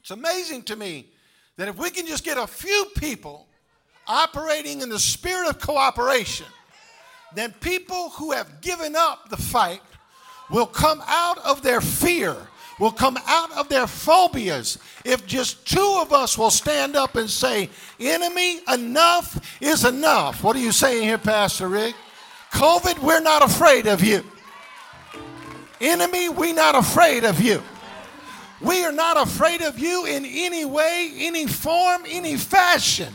It's 0.00 0.10
amazing 0.10 0.62
to 0.64 0.76
me 0.76 1.06
that 1.56 1.68
if 1.68 1.76
we 1.76 1.90
can 1.90 2.06
just 2.06 2.24
get 2.24 2.38
a 2.38 2.46
few 2.46 2.86
people 2.96 3.47
operating 4.08 4.80
in 4.80 4.88
the 4.88 4.98
spirit 4.98 5.48
of 5.48 5.60
cooperation, 5.60 6.46
then 7.34 7.52
people 7.60 8.10
who 8.10 8.32
have 8.32 8.60
given 8.60 8.96
up 8.96 9.28
the 9.28 9.36
fight 9.36 9.82
will 10.50 10.66
come 10.66 11.02
out 11.06 11.38
of 11.44 11.62
their 11.62 11.80
fear, 11.80 12.34
will 12.80 12.90
come 12.90 13.18
out 13.26 13.52
of 13.52 13.68
their 13.68 13.86
phobias. 13.86 14.78
If 15.04 15.26
just 15.26 15.66
two 15.66 15.98
of 16.00 16.12
us 16.12 16.38
will 16.38 16.50
stand 16.50 16.96
up 16.96 17.16
and 17.16 17.28
say, 17.28 17.68
Enemy, 18.00 18.60
enough 18.72 19.58
is 19.60 19.84
enough. 19.84 20.42
What 20.42 20.56
are 20.56 20.60
you 20.60 20.72
saying 20.72 21.02
here, 21.02 21.18
Pastor 21.18 21.68
Rick? 21.68 21.94
COVID, 22.52 22.98
we're 23.00 23.20
not 23.20 23.42
afraid 23.42 23.86
of 23.86 24.02
you. 24.02 24.24
Enemy, 25.80 26.30
we're 26.30 26.54
not 26.54 26.74
afraid 26.74 27.24
of 27.24 27.40
you. 27.40 27.62
We 28.60 28.84
are 28.84 28.92
not 28.92 29.16
afraid 29.16 29.62
of 29.62 29.78
you 29.78 30.06
in 30.06 30.24
any 30.24 30.64
way, 30.64 31.12
any 31.16 31.46
form, 31.46 32.02
any 32.08 32.36
fashion. 32.36 33.12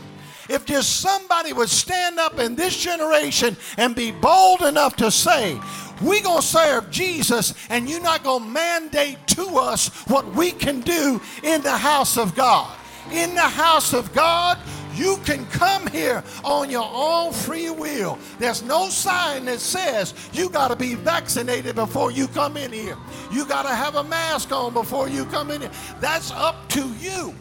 If 0.48 0.64
just 0.66 1.00
somebody 1.00 1.52
would 1.52 1.68
stand 1.68 2.18
up 2.18 2.38
in 2.38 2.54
this 2.54 2.76
generation 2.76 3.56
and 3.76 3.94
be 3.94 4.10
bold 4.10 4.62
enough 4.62 4.96
to 4.96 5.10
say, 5.10 5.60
we're 6.02 6.22
going 6.22 6.40
to 6.40 6.46
serve 6.46 6.90
Jesus, 6.90 7.54
and 7.70 7.88
you're 7.88 8.02
not 8.02 8.24
going 8.24 8.42
to 8.42 8.50
mandate 8.50 9.26
to 9.28 9.44
us 9.58 9.88
what 10.08 10.26
we 10.34 10.50
can 10.50 10.80
do 10.80 11.20
in 11.42 11.62
the 11.62 11.76
house 11.76 12.18
of 12.18 12.34
God. 12.34 12.76
In 13.12 13.34
the 13.34 13.40
house 13.40 13.92
of 13.92 14.12
God, 14.12 14.58
you 14.94 15.18
can 15.24 15.44
come 15.46 15.86
here 15.88 16.22
on 16.44 16.70
your 16.70 16.88
own 16.92 17.32
free 17.32 17.70
will. 17.70 18.18
There's 18.38 18.62
no 18.62 18.88
sign 18.88 19.44
that 19.46 19.60
says 19.60 20.14
you 20.32 20.48
got 20.48 20.68
to 20.68 20.76
be 20.76 20.94
vaccinated 20.94 21.74
before 21.74 22.10
you 22.10 22.28
come 22.28 22.56
in 22.56 22.72
here. 22.72 22.96
You 23.32 23.44
got 23.44 23.62
to 23.62 23.74
have 23.74 23.96
a 23.96 24.04
mask 24.04 24.52
on 24.52 24.72
before 24.72 25.08
you 25.08 25.24
come 25.26 25.50
in 25.50 25.62
here. 25.62 25.70
That's 26.00 26.30
up 26.32 26.68
to 26.70 26.88
you. 26.94 27.34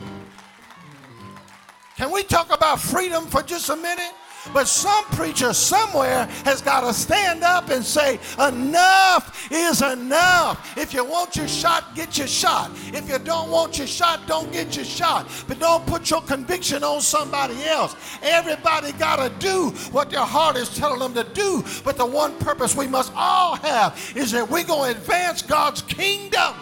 Can 2.03 2.11
we 2.11 2.23
talk 2.23 2.53
about 2.53 2.81
freedom 2.81 3.27
for 3.27 3.41
just 3.41 3.69
a 3.69 3.77
minute? 3.77 4.11
But 4.53 4.67
some 4.67 5.05
preacher 5.05 5.53
somewhere 5.53 6.25
has 6.43 6.61
got 6.61 6.81
to 6.81 6.93
stand 6.93 7.45
up 7.45 7.69
and 7.69 7.81
say, 7.81 8.19
enough 8.45 9.49
is 9.49 9.81
enough. 9.81 10.77
If 10.77 10.93
you 10.93 11.05
want 11.05 11.37
your 11.37 11.47
shot, 11.47 11.95
get 11.95 12.17
your 12.17 12.27
shot. 12.27 12.71
If 12.87 13.07
you 13.07 13.19
don't 13.19 13.49
want 13.49 13.77
your 13.77 13.87
shot, 13.87 14.27
don't 14.27 14.51
get 14.51 14.75
your 14.75 14.83
shot. 14.83 15.29
But 15.47 15.59
don't 15.59 15.85
put 15.87 16.09
your 16.09 16.21
conviction 16.23 16.83
on 16.83 16.99
somebody 16.99 17.63
else. 17.63 17.95
Everybody 18.21 18.91
got 18.91 19.23
to 19.25 19.29
do 19.39 19.69
what 19.93 20.09
their 20.09 20.25
heart 20.25 20.57
is 20.57 20.75
telling 20.75 20.99
them 20.99 21.13
to 21.13 21.23
do. 21.33 21.63
But 21.85 21.95
the 21.95 22.05
one 22.05 22.37
purpose 22.39 22.75
we 22.75 22.85
must 22.85 23.13
all 23.15 23.55
have 23.55 24.11
is 24.13 24.29
that 24.33 24.49
we're 24.49 24.65
going 24.65 24.93
to 24.93 24.99
advance 24.99 25.41
God's 25.41 25.83
kingdom. 25.83 26.53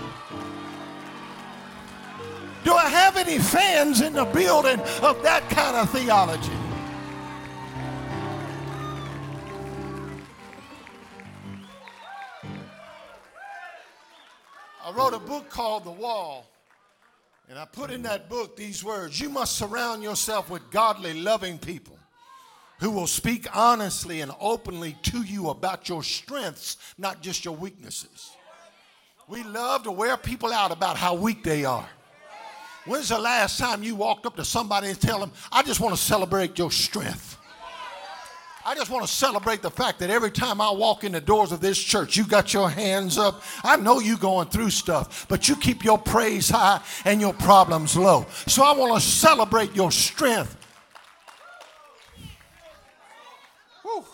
Do 2.64 2.74
I 2.74 2.88
have 2.90 3.18
any 3.18 3.40
fans 3.40 4.02
in 4.02 4.14
the 4.14 4.26
building 4.26 4.80
of 5.02 5.22
that 5.24 5.50
kind 5.50 5.78
of 5.78 5.90
theology? 5.90 6.52
I 14.84 14.92
wrote 14.94 15.14
a 15.14 15.20
book 15.20 15.50
called 15.50 15.86
The 15.86 15.92
Wall. 15.92 16.46
And 17.50 17.60
I 17.60 17.66
put 17.66 17.92
in 17.92 18.04
that 18.04 18.30
book 18.30 18.56
these 18.56 18.84
words 18.84 19.20
You 19.20 19.30
must 19.30 19.58
surround 19.58 20.04
yourself 20.04 20.50
with 20.50 20.70
godly, 20.72 21.14
loving 21.14 21.58
people 21.58 21.98
who 22.80 22.90
will 22.90 23.08
speak 23.08 23.46
honestly 23.56 24.22
and 24.22 24.32
openly 24.40 24.98
to 25.04 25.22
you 25.22 25.50
about 25.50 25.88
your 25.88 26.02
strengths, 26.02 26.78
not 26.98 27.22
just 27.22 27.46
your 27.46 27.56
weaknesses. 27.56 28.32
We 29.28 29.44
love 29.44 29.84
to 29.84 29.92
wear 29.92 30.18
people 30.18 30.52
out 30.52 30.72
about 30.72 30.98
how 30.98 31.14
weak 31.14 31.44
they 31.44 31.64
are. 31.64 31.88
When's 32.86 33.10
the 33.10 33.20
last 33.20 33.60
time 33.60 33.84
you 33.84 33.96
walked 33.96 34.26
up 34.26 34.36
to 34.38 34.46
somebody 34.46 34.88
and 34.90 35.00
tell 35.00 35.20
them, 35.20 35.32
I 35.52 35.62
just 35.62 35.80
want 35.80 35.96
to 35.96 36.02
celebrate 36.02 36.58
your 36.58 36.72
strength? 36.72 37.38
I 38.64 38.76
just 38.76 38.92
want 38.92 39.06
to 39.06 39.12
celebrate 39.12 39.62
the 39.62 39.72
fact 39.72 40.00
that 40.00 40.10
every 40.10 40.30
time 40.30 40.62
I 40.62 40.70
walk 40.72 41.04
in 41.04 41.12
the 41.12 41.22
doors 41.22 41.52
of 41.52 41.62
this 41.62 41.80
church, 41.80 42.16
you 42.16 42.26
got 42.26 42.54
your 42.54 42.70
hands 42.70 43.18
up. 43.18 43.42
I 43.64 43.76
know 43.76 44.00
you 44.00 44.18
going 44.18 44.50
through 44.50 44.70
stuff, 44.70 45.26
but 45.28 45.50
you 45.50 45.56
keep 45.56 45.84
your 45.84 45.98
praise 45.98 46.50
high 46.50 46.82
and 47.06 47.20
your 47.20 47.34
problems 47.34 47.98
low. 47.98 48.26
So 48.48 48.64
I 48.64 48.74
want 48.74 48.94
to 48.94 49.02
celebrate 49.02 49.76
your 49.76 49.92
strength. 49.92 50.56
Whew. 53.82 54.06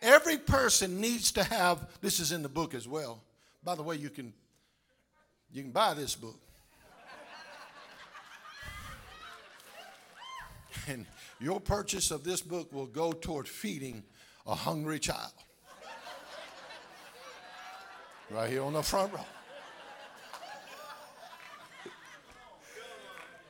Every 0.00 0.38
person 0.38 1.00
needs 1.00 1.30
to 1.32 1.44
have 1.44 1.86
this 2.00 2.18
is 2.18 2.32
in 2.32 2.42
the 2.42 2.48
book 2.48 2.74
as 2.74 2.88
well. 2.88 3.22
By 3.62 3.76
the 3.76 3.82
way, 3.82 3.94
you 3.94 4.10
can 4.10 4.32
you 5.52 5.62
can 5.62 5.70
buy 5.70 5.94
this 5.94 6.16
book. 6.16 6.40
And 10.88 11.06
your 11.40 11.60
purchase 11.60 12.10
of 12.10 12.24
this 12.24 12.40
book 12.40 12.72
will 12.72 12.86
go 12.86 13.12
toward 13.12 13.46
feeding 13.48 14.02
a 14.46 14.54
hungry 14.54 14.98
child. 14.98 15.32
Right 18.30 18.50
here 18.50 18.62
on 18.62 18.72
the 18.72 18.82
front 18.82 19.12
row. 19.12 19.20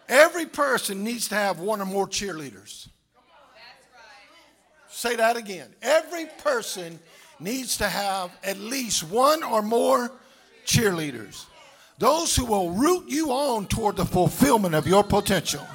Every 0.09 0.47
person 0.47 1.05
needs 1.05 1.29
to 1.29 1.37
have 1.37 1.59
one 1.59 1.81
or 1.81 1.87
more 1.87 2.07
cheerleaders. 2.07 2.89
Say 4.89 5.17
that 5.17 5.37
again. 5.37 5.71
Every 5.81 6.27
person 6.45 6.99
needs 7.41 7.79
to 7.79 7.89
have 7.89 8.31
at 8.45 8.59
least 8.59 9.05
one 9.05 9.43
or 9.43 9.63
more 9.63 10.13
cheerleaders. 10.67 11.47
Those 11.99 12.37
who 12.37 12.45
will 12.45 12.71
root 12.73 13.09
you 13.09 13.31
on 13.31 13.67
toward 13.67 13.97
the 13.97 14.05
fulfillment 14.05 14.75
of 14.75 14.87
your 14.87 15.03
potential. 15.03 15.67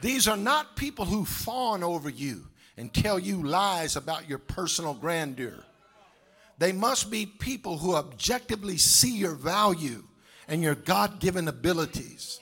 These 0.00 0.28
are 0.28 0.36
not 0.36 0.76
people 0.76 1.04
who 1.04 1.24
fawn 1.24 1.82
over 1.82 2.08
you 2.08 2.46
and 2.76 2.92
tell 2.92 3.18
you 3.18 3.42
lies 3.42 3.96
about 3.96 4.28
your 4.28 4.38
personal 4.38 4.94
grandeur. 4.94 5.64
They 6.58 6.72
must 6.72 7.10
be 7.10 7.26
people 7.26 7.78
who 7.78 7.94
objectively 7.94 8.76
see 8.76 9.16
your 9.16 9.34
value 9.34 10.04
and 10.46 10.62
your 10.62 10.74
God 10.74 11.20
given 11.20 11.48
abilities. 11.48 12.40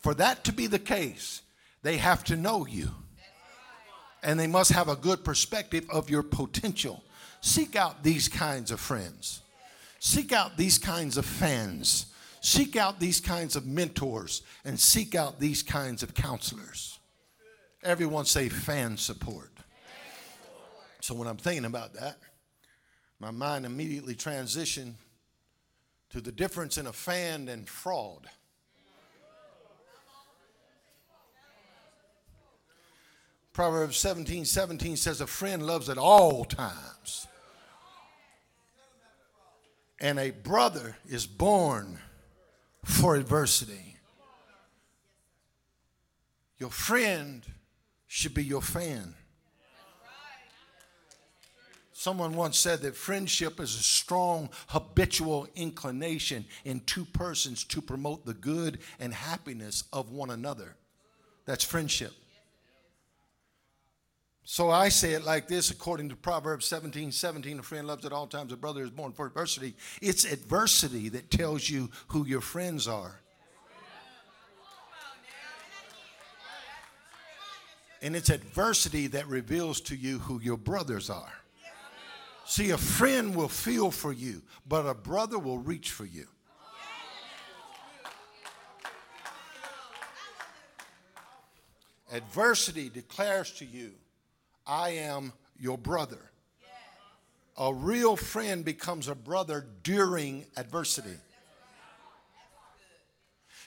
For 0.00 0.14
that 0.14 0.44
to 0.44 0.52
be 0.52 0.66
the 0.66 0.78
case, 0.78 1.42
they 1.82 1.96
have 1.98 2.24
to 2.24 2.36
know 2.36 2.66
you. 2.66 2.90
And 4.22 4.38
they 4.38 4.46
must 4.46 4.72
have 4.72 4.88
a 4.88 4.96
good 4.96 5.24
perspective 5.24 5.86
of 5.90 6.10
your 6.10 6.22
potential. 6.22 7.02
Seek 7.40 7.74
out 7.74 8.02
these 8.02 8.28
kinds 8.28 8.70
of 8.70 8.80
friends. 8.80 9.40
Seek 9.98 10.32
out 10.32 10.56
these 10.56 10.78
kinds 10.78 11.16
of 11.16 11.24
fans 11.24 12.06
Seek 12.40 12.74
out 12.76 12.98
these 12.98 13.20
kinds 13.20 13.54
of 13.54 13.66
mentors 13.66 14.42
and 14.64 14.80
seek 14.80 15.14
out 15.14 15.38
these 15.38 15.62
kinds 15.62 16.02
of 16.02 16.14
counselors. 16.14 16.98
Everyone 17.82 18.24
say 18.24 18.48
fan 18.48 18.96
support. 18.96 19.52
So 21.00 21.14
when 21.14 21.28
I'm 21.28 21.36
thinking 21.36 21.66
about 21.66 21.94
that, 21.94 22.18
my 23.18 23.30
mind 23.30 23.66
immediately 23.66 24.14
transitioned 24.14 24.94
to 26.10 26.20
the 26.20 26.32
difference 26.32 26.78
in 26.78 26.86
a 26.86 26.92
fan 26.92 27.48
and 27.48 27.68
fraud. 27.68 28.26
Proverbs 33.52 33.98
17 33.98 34.46
17 34.46 34.96
says, 34.96 35.20
A 35.20 35.26
friend 35.26 35.66
loves 35.66 35.90
at 35.90 35.98
all 35.98 36.44
times, 36.44 37.26
and 40.00 40.18
a 40.18 40.30
brother 40.30 40.96
is 41.06 41.26
born 41.26 41.98
for 42.84 43.16
adversity. 43.16 43.96
Your 46.58 46.70
friend 46.70 47.42
should 48.06 48.34
be 48.34 48.44
your 48.44 48.62
fan. 48.62 49.14
Someone 51.92 52.34
once 52.34 52.58
said 52.58 52.80
that 52.80 52.96
friendship 52.96 53.60
is 53.60 53.74
a 53.74 53.82
strong 53.82 54.48
habitual 54.68 55.46
inclination 55.54 56.46
in 56.64 56.80
two 56.80 57.04
persons 57.04 57.62
to 57.64 57.82
promote 57.82 58.24
the 58.24 58.32
good 58.32 58.78
and 58.98 59.12
happiness 59.12 59.84
of 59.92 60.10
one 60.10 60.30
another. 60.30 60.76
That's 61.44 61.62
friendship. 61.62 62.12
So 64.52 64.68
I 64.68 64.88
say 64.88 65.12
it 65.12 65.22
like 65.22 65.46
this 65.46 65.70
according 65.70 66.08
to 66.08 66.16
Proverbs 66.16 66.66
17 66.66 67.12
17, 67.12 67.60
a 67.60 67.62
friend 67.62 67.86
loves 67.86 68.04
at 68.04 68.12
all 68.12 68.26
times, 68.26 68.52
a 68.52 68.56
brother 68.56 68.82
is 68.82 68.90
born 68.90 69.12
for 69.12 69.26
adversity. 69.26 69.76
It's 70.02 70.24
adversity 70.24 71.08
that 71.10 71.30
tells 71.30 71.70
you 71.70 71.88
who 72.08 72.26
your 72.26 72.40
friends 72.40 72.88
are. 72.88 73.20
And 78.02 78.16
it's 78.16 78.28
adversity 78.28 79.06
that 79.06 79.28
reveals 79.28 79.80
to 79.82 79.94
you 79.94 80.18
who 80.18 80.40
your 80.40 80.56
brothers 80.56 81.10
are. 81.10 81.32
See, 82.44 82.70
a 82.70 82.76
friend 82.76 83.36
will 83.36 83.48
feel 83.48 83.92
for 83.92 84.12
you, 84.12 84.42
but 84.66 84.84
a 84.84 84.94
brother 84.94 85.38
will 85.38 85.58
reach 85.58 85.92
for 85.92 86.06
you. 86.06 86.26
Adversity 92.10 92.88
declares 92.88 93.52
to 93.52 93.64
you 93.64 93.92
I 94.66 94.90
am 94.90 95.32
your 95.58 95.78
brother. 95.78 96.30
A 97.56 97.74
real 97.74 98.16
friend 98.16 98.64
becomes 98.64 99.08
a 99.08 99.14
brother 99.14 99.66
during 99.82 100.46
adversity. 100.56 101.16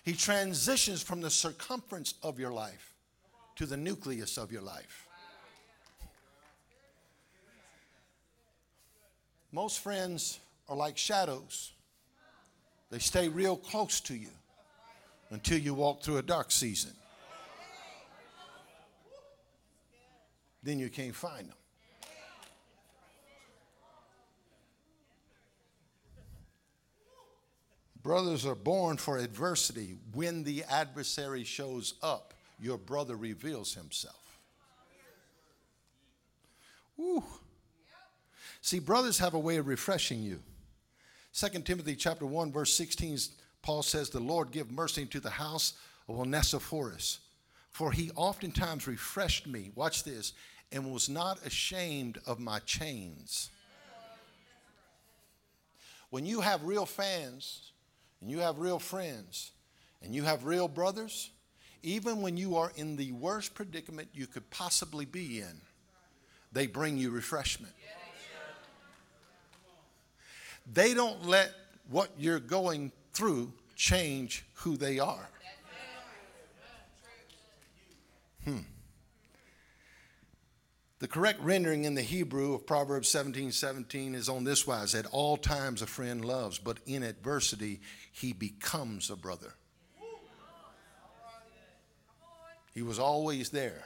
He 0.03 0.13
transitions 0.13 1.01
from 1.03 1.21
the 1.21 1.29
circumference 1.29 2.15
of 2.23 2.39
your 2.39 2.51
life 2.51 2.93
to 3.55 3.65
the 3.65 3.77
nucleus 3.77 4.37
of 4.37 4.51
your 4.51 4.61
life. 4.61 5.07
Most 9.51 9.79
friends 9.79 10.39
are 10.67 10.75
like 10.75 10.97
shadows, 10.97 11.73
they 12.89 12.99
stay 12.99 13.27
real 13.27 13.55
close 13.55 14.01
to 14.01 14.15
you 14.15 14.29
until 15.29 15.57
you 15.57 15.73
walk 15.73 16.03
through 16.03 16.17
a 16.17 16.23
dark 16.23 16.51
season. 16.51 16.91
Then 20.63 20.79
you 20.79 20.89
can't 20.89 21.15
find 21.15 21.49
them. 21.49 21.57
Brothers 28.01 28.45
are 28.45 28.55
born 28.55 28.97
for 28.97 29.17
adversity. 29.17 29.95
When 30.13 30.43
the 30.43 30.65
adversary 30.69 31.45
shows 31.45 31.93
up, 32.03 32.33
your 32.59 32.77
brother 32.77 33.15
reveals 33.15 33.73
himself. 33.73 34.39
Woo. 36.97 37.23
See, 38.61 38.79
brothers 38.79 39.19
have 39.19 39.33
a 39.33 39.39
way 39.39 39.57
of 39.57 39.67
refreshing 39.67 40.21
you. 40.21 40.39
2 41.33 41.61
Timothy 41.61 41.95
chapter 41.95 42.25
1, 42.25 42.51
verse 42.51 42.73
16, 42.73 43.17
Paul 43.61 43.83
says, 43.83 44.09
The 44.09 44.19
Lord 44.19 44.51
give 44.51 44.69
mercy 44.69 45.05
to 45.07 45.19
the 45.19 45.29
house 45.29 45.73
of 46.07 46.19
Onesiphorus, 46.19 47.19
for 47.71 47.91
he 47.91 48.11
oftentimes 48.15 48.85
refreshed 48.85 49.47
me. 49.47 49.71
Watch 49.75 50.03
this 50.03 50.33
and 50.73 50.91
was 50.91 51.07
not 51.07 51.45
ashamed 51.45 52.17
of 52.25 52.39
my 52.39 52.59
chains. 52.59 53.51
When 56.09 56.25
you 56.25 56.41
have 56.41 56.63
real 56.63 56.85
fans 56.85 57.71
and 58.19 58.29
you 58.29 58.39
have 58.39 58.57
real 58.59 58.79
friends 58.79 59.51
and 60.01 60.13
you 60.13 60.23
have 60.23 60.45
real 60.45 60.67
brothers, 60.67 61.31
even 61.83 62.21
when 62.21 62.37
you 62.37 62.57
are 62.57 62.71
in 62.75 62.95
the 62.95 63.11
worst 63.13 63.53
predicament 63.53 64.09
you 64.13 64.25
could 64.25 64.49
possibly 64.49 65.05
be 65.05 65.39
in, 65.39 65.61
they 66.51 66.67
bring 66.67 66.97
you 66.97 67.11
refreshment. 67.11 67.73
They 70.71 70.93
don't 70.93 71.25
let 71.25 71.51
what 71.89 72.09
you're 72.17 72.39
going 72.39 72.91
through 73.13 73.51
change 73.75 74.45
who 74.53 74.77
they 74.77 74.99
are. 74.99 75.29
Hmm. 78.45 78.59
The 81.03 81.09
correct 81.09 81.41
rendering 81.41 81.83
in 81.83 81.95
the 81.95 82.01
Hebrew 82.01 82.53
of 82.53 82.65
Proverbs 82.65 83.09
17 83.09 83.51
17 83.51 84.15
is 84.15 84.29
on 84.29 84.45
this 84.45 84.65
wise 84.65 84.95
At 84.95 85.05
all 85.07 85.35
times 85.35 85.81
a 85.81 85.85
friend 85.85 86.23
loves, 86.23 86.59
but 86.59 86.77
in 86.85 87.03
adversity 87.03 87.81
he 88.13 88.31
becomes 88.31 89.09
a 89.09 89.17
brother. 89.17 89.53
He 92.73 92.81
was 92.81 92.99
always 92.99 93.49
there, 93.49 93.83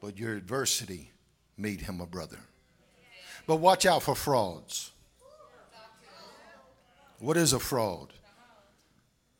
but 0.00 0.16
your 0.16 0.36
adversity 0.36 1.10
made 1.58 1.80
him 1.80 2.00
a 2.00 2.06
brother. 2.06 2.38
But 3.48 3.56
watch 3.56 3.84
out 3.84 4.04
for 4.04 4.14
frauds. 4.14 4.92
What 7.18 7.36
is 7.36 7.52
a 7.52 7.58
fraud? 7.58 8.12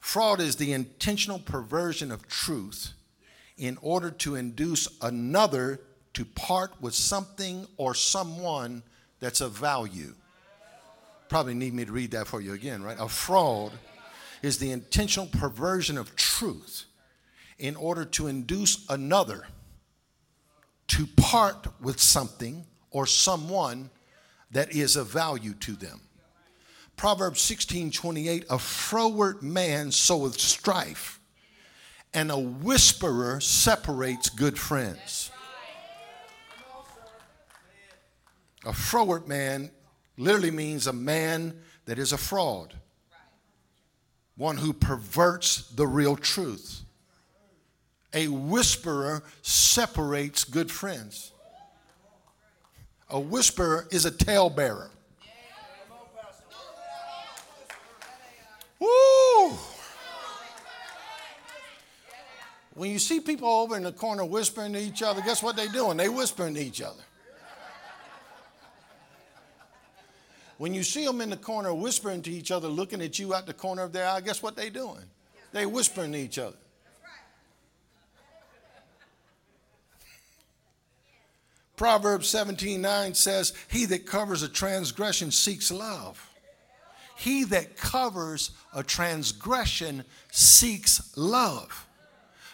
Fraud 0.01 0.41
is 0.41 0.57
the 0.57 0.73
intentional 0.73 1.39
perversion 1.39 2.11
of 2.11 2.27
truth 2.27 2.95
in 3.57 3.79
order 3.81 4.11
to 4.11 4.35
induce 4.35 4.89
another 5.01 5.79
to 6.15 6.25
part 6.25 6.73
with 6.81 6.95
something 6.95 7.67
or 7.77 7.95
someone 7.95 8.83
that's 9.21 9.41
of 9.41 9.53
value. 9.53 10.15
Probably 11.29 11.55
need 11.55 11.75
me 11.75 11.85
to 11.85 11.93
read 11.93 12.13
that 12.13 12.27
for 12.27 12.41
you 12.41 12.53
again, 12.53 12.83
right? 12.83 12.97
A 12.99 13.09
fraud 13.09 13.73
is 14.43 14.59
the 14.59 14.71
intentional 14.71 15.27
perversion 15.27 15.99
of 15.99 16.15
truth 16.17 16.85
in 17.59 17.77
order 17.77 18.05
to 18.05 18.27
induce 18.27 18.85
another 18.89 19.47
to 20.89 21.07
part 21.17 21.67
with 21.81 22.01
something 22.01 22.67
or 22.91 23.07
someone 23.07 23.91
that 24.51 24.73
is 24.73 24.97
of 24.97 25.09
value 25.09 25.55
to 25.55 25.73
them. 25.73 26.01
Proverbs 26.97 27.41
16 27.41 27.91
28, 27.91 28.45
a 28.49 28.59
froward 28.59 29.43
man 29.43 29.91
soweth 29.91 30.39
strife, 30.39 31.19
and 32.13 32.31
a 32.31 32.39
whisperer 32.39 33.41
separates 33.41 34.29
good 34.29 34.59
friends. 34.59 35.31
A 38.65 38.73
froward 38.73 39.29
man 39.29 39.71
literally 40.17 40.51
means 40.51 40.87
a 40.87 40.93
man 40.93 41.55
that 41.87 41.99
is 41.99 42.13
a 42.13 42.19
fraud, 42.19 42.75
one 44.37 44.57
who 44.57 44.73
perverts 44.73 45.69
the 45.69 45.87
real 45.87 46.17
truth. 46.17 46.81
A 48.15 48.29
whisperer 48.29 49.23
separates 49.43 50.45
good 50.45 50.71
friends. 50.71 51.33
A 53.11 53.21
whisperer 53.21 53.87
is 53.91 54.07
a 54.07 54.11
talebearer. 54.11 54.91
Woo! 58.79 59.59
When 62.75 62.91
you 62.91 62.99
see 62.99 63.21
people 63.21 63.49
over 63.49 63.77
in 63.77 63.85
the 63.85 63.93
corner 63.93 64.25
whispering 64.25 64.73
to 64.73 64.81
each 64.81 65.03
other, 65.03 65.21
guess 65.21 65.43
what 65.43 65.55
they're 65.55 65.69
doing? 65.69 65.97
They're 65.97 66.11
whispering 66.11 66.55
to 66.55 66.61
each 66.61 66.83
other. 66.83 67.03
When 70.59 70.73
you 70.75 70.83
see 70.83 71.05
them 71.05 71.21
in 71.21 71.31
the 71.31 71.37
corner 71.37 71.75
whispering 71.75 72.23
to 72.23 72.31
each 72.31 72.51
other, 72.51 72.69
looking 72.69 73.03
at 73.03 73.19
you 73.19 73.35
out 73.35 73.47
the 73.47 73.55
corner 73.55 73.83
of 73.83 73.93
their 73.93 74.07
eye, 74.07 74.21
guess 74.21 74.43
what 74.43 74.57
they're 74.57 74.71
doing? 74.71 75.05
They're 75.53 75.69
whispering 75.69 76.13
to 76.13 76.19
each 76.19 76.39
other. 76.39 76.57
Proverbs 81.77 82.29
17 82.29 82.81
9 82.81 83.15
says, 83.15 83.53
He 83.69 83.85
that 83.87 84.07
covers 84.07 84.43
a 84.43 84.49
transgression 84.49 85.31
seeks 85.31 85.73
love. 85.73 86.31
He 87.17 87.45
that 87.45 87.77
covers 87.77 88.51
a 88.73 88.83
transgression 88.83 90.05
seeks 90.31 91.17
love. 91.17 91.87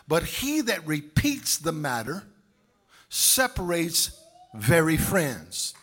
But 0.09 0.25
he 0.25 0.63
that 0.63 0.87
repeats 0.87 1.59
the 1.59 1.73
matter 1.73 2.25
separates 3.09 4.19
very 4.55 4.97
friends. 4.97 5.75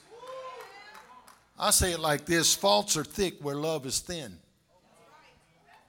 I 1.60 1.72
say 1.72 1.94
it 1.94 2.00
like 2.00 2.26
this 2.26 2.54
faults 2.54 2.98
are 2.98 3.04
thick 3.04 3.36
where 3.42 3.56
love 3.56 3.86
is 3.86 4.00
thin. 4.00 4.38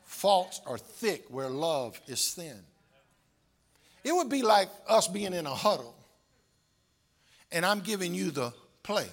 Faults 0.05 0.61
are 0.67 0.79
thick 0.79 1.27
where 1.29 1.49
love 1.49 2.01
is 2.07 2.33
thin. 2.33 2.59
It 4.03 4.15
would 4.15 4.29
be 4.29 4.43
like 4.43 4.69
us 4.89 5.07
being 5.07 5.35
in 5.35 5.47
a 5.47 5.55
huddle 5.55 5.95
and 7.53 7.65
I'm 7.65 7.81
giving 7.81 8.15
you 8.15 8.31
the 8.31 8.53
play. 8.83 9.07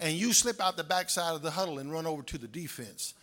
And 0.00 0.14
you 0.14 0.32
slip 0.32 0.60
out 0.60 0.76
the 0.76 0.84
backside 0.84 1.34
of 1.34 1.42
the 1.42 1.50
huddle 1.50 1.78
and 1.78 1.90
run 1.90 2.06
over 2.06 2.22
to 2.22 2.38
the 2.38 2.46
defense 2.46 3.14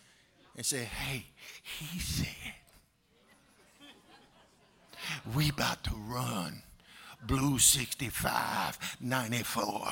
and 0.56 0.64
say, 0.64 0.84
hey, 0.84 1.26
he 1.62 1.98
said, 1.98 2.26
we 5.34 5.48
about 5.50 5.82
to 5.84 5.94
run 5.94 6.62
blue 7.26 7.58
65, 7.58 8.96
94. 9.00 9.88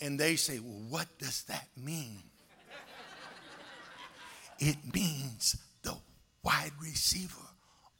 And 0.00 0.18
they 0.18 0.36
say, 0.36 0.58
well, 0.58 0.82
what 0.88 1.06
does 1.18 1.42
that 1.44 1.68
mean? 1.76 2.22
it 4.58 4.76
means 4.92 5.56
the 5.82 5.94
wide 6.42 6.72
receiver 6.80 7.46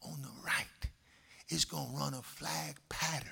on 0.03 0.21
the 0.23 0.29
right 0.45 0.67
is 1.49 1.65
going 1.65 1.91
to 1.91 1.97
run 1.97 2.15
a 2.15 2.23
flag 2.23 2.77
pattern. 2.89 3.31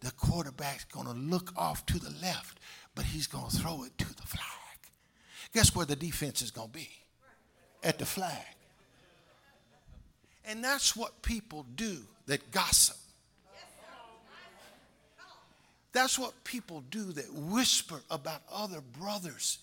The 0.00 0.10
quarterback's 0.12 0.84
going 0.84 1.06
to 1.06 1.12
look 1.12 1.52
off 1.56 1.86
to 1.86 1.98
the 1.98 2.14
left, 2.22 2.58
but 2.94 3.04
he's 3.04 3.26
going 3.26 3.48
to 3.48 3.56
throw 3.56 3.84
it 3.84 3.96
to 3.98 4.16
the 4.16 4.22
flag. 4.22 4.42
Guess 5.54 5.74
where 5.74 5.86
the 5.86 5.96
defense 5.96 6.42
is 6.42 6.50
going 6.50 6.68
to 6.68 6.74
be? 6.74 6.88
At 7.82 7.98
the 7.98 8.06
flag. 8.06 8.44
And 10.44 10.62
that's 10.62 10.94
what 10.96 11.22
people 11.22 11.66
do 11.74 11.98
that 12.26 12.50
gossip. 12.50 12.96
That's 15.96 16.18
what 16.18 16.44
people 16.44 16.84
do 16.90 17.04
that 17.12 17.32
whisper 17.32 18.02
about 18.10 18.42
other 18.52 18.82
brothers 19.00 19.60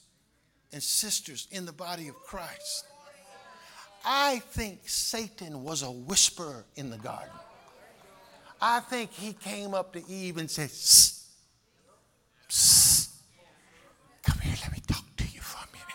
and 0.71 0.81
sisters 0.81 1.47
in 1.51 1.67
the 1.67 1.71
body 1.71 2.07
of 2.07 2.15
Christ. 2.15 2.87
I 4.03 4.39
think 4.39 4.79
Satan 4.89 5.63
was 5.63 5.83
a 5.83 5.91
whisperer 5.91 6.65
in 6.75 6.89
the 6.89 6.97
garden. 6.97 7.29
I 8.59 8.79
think 8.79 9.11
he 9.11 9.33
came 9.33 9.75
up 9.75 9.93
to 9.93 10.01
Eve 10.09 10.37
and 10.37 10.49
said, 10.49 10.69
Sss, 10.69 11.19
Come 14.23 14.39
here, 14.39 14.55
let 14.63 14.71
me 14.71 14.79
talk 14.87 15.05
to 15.17 15.25
you 15.25 15.39
for 15.39 15.59
a 15.63 15.71
minute. 15.71 15.85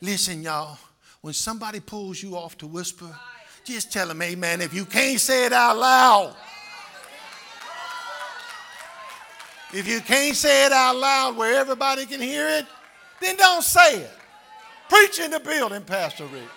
Listen, 0.00 0.40
y'all, 0.40 0.78
when 1.20 1.34
somebody 1.34 1.80
pulls 1.80 2.22
you 2.22 2.36
off 2.36 2.56
to 2.58 2.68
whisper, 2.68 3.12
just 3.64 3.92
tell 3.92 4.06
them, 4.06 4.22
Amen. 4.22 4.60
If 4.60 4.72
you 4.72 4.84
can't 4.84 5.18
say 5.18 5.46
it 5.46 5.52
out 5.52 5.76
loud, 5.78 6.36
if 9.72 9.86
you 9.86 10.00
can't 10.00 10.34
say 10.34 10.66
it 10.66 10.72
out 10.72 10.96
loud 10.96 11.36
where 11.36 11.58
everybody 11.58 12.06
can 12.06 12.20
hear 12.20 12.48
it, 12.48 12.66
then 13.20 13.36
don't 13.36 13.62
say 13.62 14.00
it. 14.00 14.10
Preach 14.88 15.18
in 15.18 15.30
the 15.30 15.40
building, 15.40 15.82
Pastor 15.82 16.24
Rick. 16.26 16.48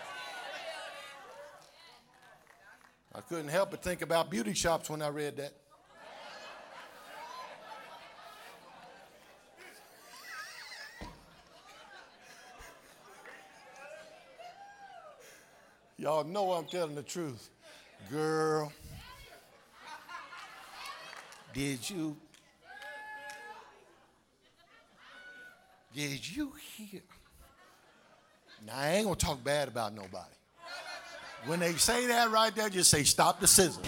I 3.14 3.20
couldn't 3.22 3.50
help 3.50 3.72
but 3.72 3.84
think 3.84 4.02
about 4.02 4.30
beauty 4.30 4.54
shops 4.54 4.90
when 4.90 5.02
I 5.02 5.10
read 5.10 5.36
that. 5.38 5.54
Y'all 15.98 16.24
know 16.24 16.54
I'm 16.54 16.66
telling 16.66 16.96
the 16.96 17.04
truth. 17.04 17.50
Girl, 18.10 18.72
did 21.54 21.88
you 21.88 22.18
did 25.94 26.36
you 26.36 26.54
hear? 26.76 27.02
Now 28.66 28.74
I 28.76 28.90
ain't 28.92 29.06
gonna 29.06 29.16
talk 29.16 29.44
bad 29.44 29.68
about 29.68 29.94
nobody. 29.94 30.34
When 31.46 31.60
they 31.60 31.74
say 31.74 32.08
that 32.08 32.32
right 32.32 32.56
there, 32.56 32.70
just 32.70 32.92
say, 32.92 33.04
stop 33.04 33.40
the 33.40 33.48
scissors. 33.48 33.84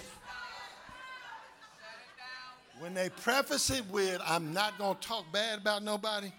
When 2.80 2.94
they 2.94 3.10
preface 3.10 3.70
it 3.70 3.86
with, 3.92 4.20
I'm 4.28 4.54
not 4.54 4.78
to 5.00 5.08
talk 5.08 5.24
bad 5.32 5.60
about 5.60 5.84
nobody, 5.84 6.32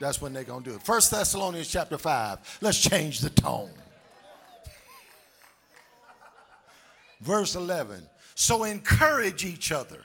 that's 0.00 0.20
when 0.20 0.32
they're 0.32 0.44
to 0.64 0.70
do 0.70 0.76
it. 0.76 0.82
First 0.82 1.10
Thessalonians 1.10 1.68
chapter 1.68 1.98
5. 1.98 2.58
Let's 2.60 2.80
change 2.80 3.20
the 3.20 3.30
tone. 3.30 3.70
Verse 7.20 7.54
11. 7.54 8.06
So 8.34 8.64
encourage 8.64 9.44
each 9.44 9.70
other 9.70 10.00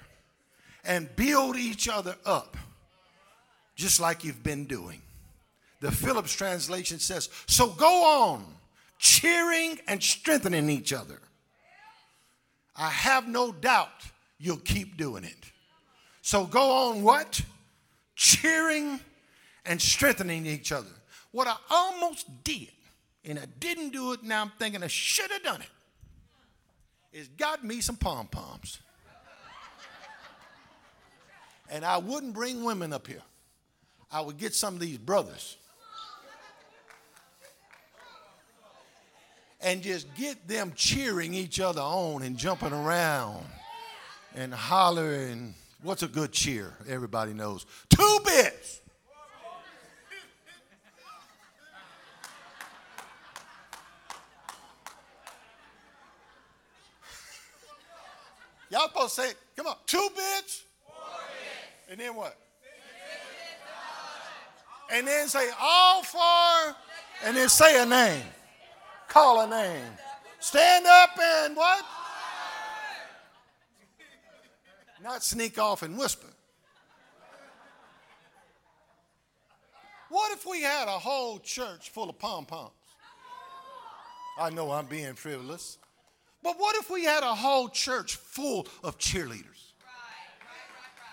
and 0.85 1.13
build 1.15 1.57
each 1.57 1.89
other 1.89 2.15
up, 2.25 2.55
just 3.79 3.99
like 3.99 4.25
you've 4.25 4.43
been 4.43 4.65
doing. 4.65 5.01
The 5.79 5.89
Phillips 5.89 6.33
translation 6.33 6.99
says, 6.99 7.29
So 7.47 7.69
go 7.69 8.27
on 8.27 8.45
cheering 8.97 9.79
and 9.87 10.03
strengthening 10.03 10.69
each 10.69 10.91
other. 10.91 11.19
I 12.75 12.89
have 12.89 13.27
no 13.27 13.53
doubt 13.53 13.89
you'll 14.37 14.57
keep 14.57 14.97
doing 14.97 15.23
it. 15.23 15.51
So 16.21 16.45
go 16.45 16.89
on 16.89 17.03
what? 17.03 17.41
Cheering 18.15 18.99
and 19.65 19.81
strengthening 19.81 20.45
each 20.45 20.73
other. 20.73 20.89
What 21.31 21.47
I 21.47 21.55
almost 21.69 22.27
did, 22.43 22.71
and 23.23 23.39
I 23.39 23.45
didn't 23.61 23.91
do 23.91 24.11
it, 24.11 24.23
now 24.23 24.41
I'm 24.41 24.51
thinking 24.59 24.83
I 24.83 24.87
should 24.87 25.31
have 25.31 25.43
done 25.43 25.61
it, 25.61 27.17
is 27.17 27.29
got 27.29 27.63
me 27.63 27.79
some 27.79 27.95
pom 27.95 28.27
poms. 28.27 28.79
and 31.69 31.85
I 31.85 31.97
wouldn't 31.97 32.33
bring 32.33 32.65
women 32.65 32.91
up 32.91 33.07
here. 33.07 33.21
I 34.11 34.21
would 34.21 34.37
get 34.37 34.55
some 34.55 34.73
of 34.73 34.79
these 34.79 34.97
brothers 34.97 35.57
and 39.61 39.81
just 39.81 40.13
get 40.15 40.47
them 40.47 40.73
cheering 40.75 41.33
each 41.33 41.59
other 41.59 41.81
on 41.81 42.23
and 42.23 42.37
jumping 42.37 42.73
around 42.73 43.45
and 44.35 44.53
hollering. 44.53 45.53
What's 45.83 46.03
a 46.03 46.07
good 46.07 46.31
cheer? 46.31 46.73
Everybody 46.87 47.33
knows. 47.33 47.65
Two 47.89 48.19
bits. 48.25 48.81
Y'all 58.71 58.87
supposed 58.87 59.15
to 59.15 59.21
say, 59.21 59.33
come 59.55 59.65
on, 59.65 59.75
two 59.87 60.09
bits? 60.15 60.63
And 61.89 61.99
then 61.99 62.15
what? 62.15 62.37
And 64.91 65.07
then 65.07 65.27
say 65.27 65.49
all 65.59 66.03
for, 66.03 66.75
and 67.25 67.37
then 67.37 67.49
say 67.49 67.81
a 67.81 67.85
name. 67.85 68.23
Call 69.07 69.41
a 69.41 69.47
name. 69.47 69.85
Stand 70.39 70.85
up 70.85 71.11
and 71.21 71.55
what? 71.55 71.85
Not 75.01 75.23
sneak 75.23 75.57
off 75.57 75.83
and 75.83 75.97
whisper. 75.97 76.27
What 80.09 80.31
if 80.31 80.45
we 80.45 80.61
had 80.61 80.87
a 80.87 80.99
whole 80.99 81.39
church 81.39 81.91
full 81.91 82.09
of 82.09 82.17
pom 82.17 82.45
poms? 82.45 82.71
I 84.39 84.49
know 84.49 84.71
I'm 84.71 84.87
being 84.87 85.13
frivolous. 85.13 85.77
But 86.41 86.55
what 86.57 86.75
if 86.77 86.89
we 86.89 87.03
had 87.03 87.23
a 87.23 87.35
whole 87.35 87.69
church 87.69 88.15
full 88.15 88.67
of 88.83 88.97
cheerleaders? 88.97 89.68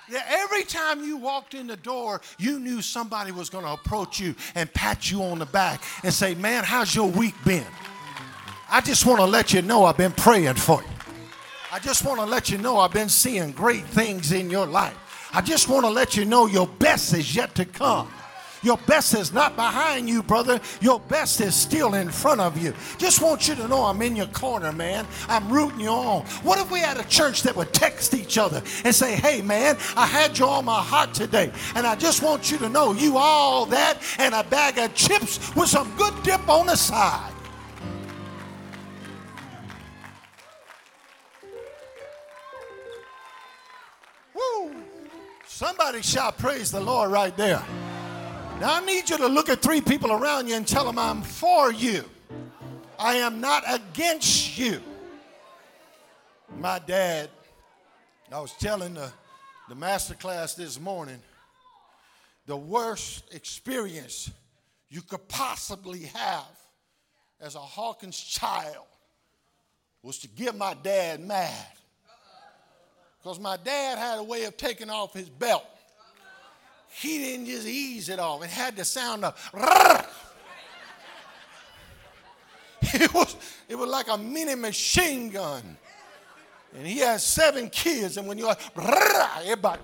Yeah, 0.09 0.23
every 0.29 0.63
time 0.63 1.03
you 1.03 1.17
walked 1.17 1.55
in 1.55 1.67
the 1.67 1.77
door, 1.77 2.21
you 2.39 2.61
knew 2.61 2.81
somebody 2.81 3.33
was 3.33 3.51
going 3.51 3.65
to 3.65 3.73
approach 3.73 4.21
you 4.21 4.37
and 4.55 4.73
pat 4.73 5.11
you 5.11 5.23
on 5.23 5.41
the 5.41 5.47
back 5.47 5.83
and 6.05 6.13
say, 6.15 6.35
Man, 6.35 6.63
how's 6.63 6.95
your 6.95 7.09
week 7.09 7.35
been? 7.45 7.67
I 8.71 8.81
just 8.81 9.05
want 9.07 9.19
to 9.19 9.27
let 9.27 9.53
you 9.53 9.63
know 9.63 9.85
I've 9.85 9.97
been 9.97 10.13
praying 10.13 10.55
for 10.55 10.83
you. 10.83 10.89
I 11.73 11.79
just 11.81 12.05
want 12.05 12.21
to 12.21 12.27
let 12.27 12.51
you 12.51 12.59
know 12.59 12.79
I've 12.79 12.93
been 12.93 13.09
seeing 13.09 13.53
great 13.53 13.85
things 13.85 14.33
in 14.33 14.51
your 14.51 14.67
life. 14.67 14.97
I 15.33 15.41
just 15.41 15.69
want 15.69 15.85
to 15.85 15.91
let 15.91 16.17
you 16.17 16.25
know 16.25 16.47
your 16.47 16.67
best 16.67 17.13
is 17.13 17.35
yet 17.35 17.55
to 17.57 17.65
come. 17.65 18.09
Your 18.67 18.79
best 18.79 19.15
is 19.15 19.33
not 19.33 19.55
behind 19.55 20.09
you, 20.09 20.25
brother. 20.25 20.61
Your 20.81 20.99
best 20.99 21.41
is 21.41 21.55
still 21.55 21.95
in 21.95 22.09
front 22.11 22.41
of 22.41 22.61
you. 22.61 22.75
Just 22.99 23.23
want 23.23 23.47
you 23.47 23.55
to 23.55 23.69
know 23.69 23.85
I'm 23.85 24.03
in 24.03 24.17
your 24.17 24.27
corner, 24.27 24.73
man. 24.73 25.07
I'm 25.29 25.49
rooting 25.49 25.79
you 25.79 25.91
on. 25.91 26.23
What 26.43 26.59
if 26.59 26.69
we 26.69 26.81
had 26.81 26.99
a 26.99 27.05
church 27.05 27.45
that 27.45 27.55
would 27.55 27.73
text 27.73 28.13
each 28.13 28.39
other 28.39 28.61
and 28.85 28.93
say, 28.93 29.15
hey, 29.15 29.41
man, 29.41 29.77
I 29.97 30.05
had 30.05 30.37
you 30.37 30.47
on 30.47 30.65
my 30.65 30.83
heart 30.83 31.15
today, 31.15 31.53
and 31.77 31.87
I 31.87 31.95
just 31.95 32.25
want 32.25 32.51
you 32.51 32.59
to 32.59 32.69
know 32.69 32.93
you 32.93 33.19
all 33.19 33.67
that 33.67 34.03
and 34.19 34.35
a 34.35 34.43
bag 34.43 34.79
of 34.79 34.93
chips 34.97 35.55
with 35.55 35.69
some 35.69 35.95
good 35.97 36.21
dip 36.25 36.49
on 36.49 36.67
the 36.67 36.75
side. 36.75 37.33
Woo! 44.35 44.75
Somebody 45.47 46.03
shout, 46.03 46.37
Praise 46.37 46.73
the 46.73 46.81
Lord 46.81 47.13
right 47.13 47.37
there. 47.37 47.63
Now, 48.61 48.77
I 48.77 48.87
need 48.87 49.11
you 49.11 49.19
to 49.19 49.27
look 49.27 49.51
at 49.51 49.61
three 49.61 49.83
people 49.83 50.11
around 50.13 50.49
you 50.49 50.55
and 50.55 50.67
tell 50.67 50.87
them, 50.87 50.99
I'm 50.99 51.21
for 51.21 51.71
you. 51.71 52.05
I 52.99 53.17
am 53.17 53.39
not 53.39 53.63
against 53.69 54.57
you. 54.57 54.81
My 56.59 56.79
dad, 56.79 57.29
I 58.33 58.41
was 58.41 58.55
telling 58.55 58.95
the, 58.95 59.13
the 59.69 59.75
master 59.75 60.15
class 60.15 60.55
this 60.55 60.81
morning, 60.81 61.21
the 62.47 62.57
worst 62.57 63.25
experience 63.35 64.31
you 64.89 65.03
could 65.03 65.29
possibly 65.29 66.05
have 66.15 66.59
as 67.39 67.57
a 67.57 67.61
Hawkins 67.61 68.19
child 68.19 68.87
was 70.03 70.19
to 70.21 70.29
get 70.29 70.57
my 70.57 70.75
dad 70.83 71.21
mad. 71.21 71.67
Because 73.19 73.39
my 73.39 73.59
dad 73.59 73.99
had 73.99 74.19
a 74.19 74.23
way 74.23 74.45
of 74.45 74.57
taking 74.57 74.89
off 74.89 75.13
his 75.13 75.29
belt 75.29 75.67
he 76.89 77.19
didn't 77.19 77.47
just 77.47 77.67
ease 77.67 78.09
it 78.09 78.19
off. 78.19 78.43
It 78.43 78.51
had 78.51 78.77
the 78.77 78.85
sound 78.85 79.25
of 79.25 79.35
it 82.83 83.13
was, 83.13 83.37
it 83.69 83.75
was 83.75 83.91
like 83.91 84.09
a 84.09 84.17
mini 84.17 84.55
machine 84.55 85.31
gun. 85.31 85.77
And 86.77 86.87
he 86.87 86.99
has 86.99 87.25
seven 87.25 87.71
kids, 87.71 88.17
and 88.17 88.29
when 88.29 88.39
you're 88.39 88.55
everybody. 88.77 89.83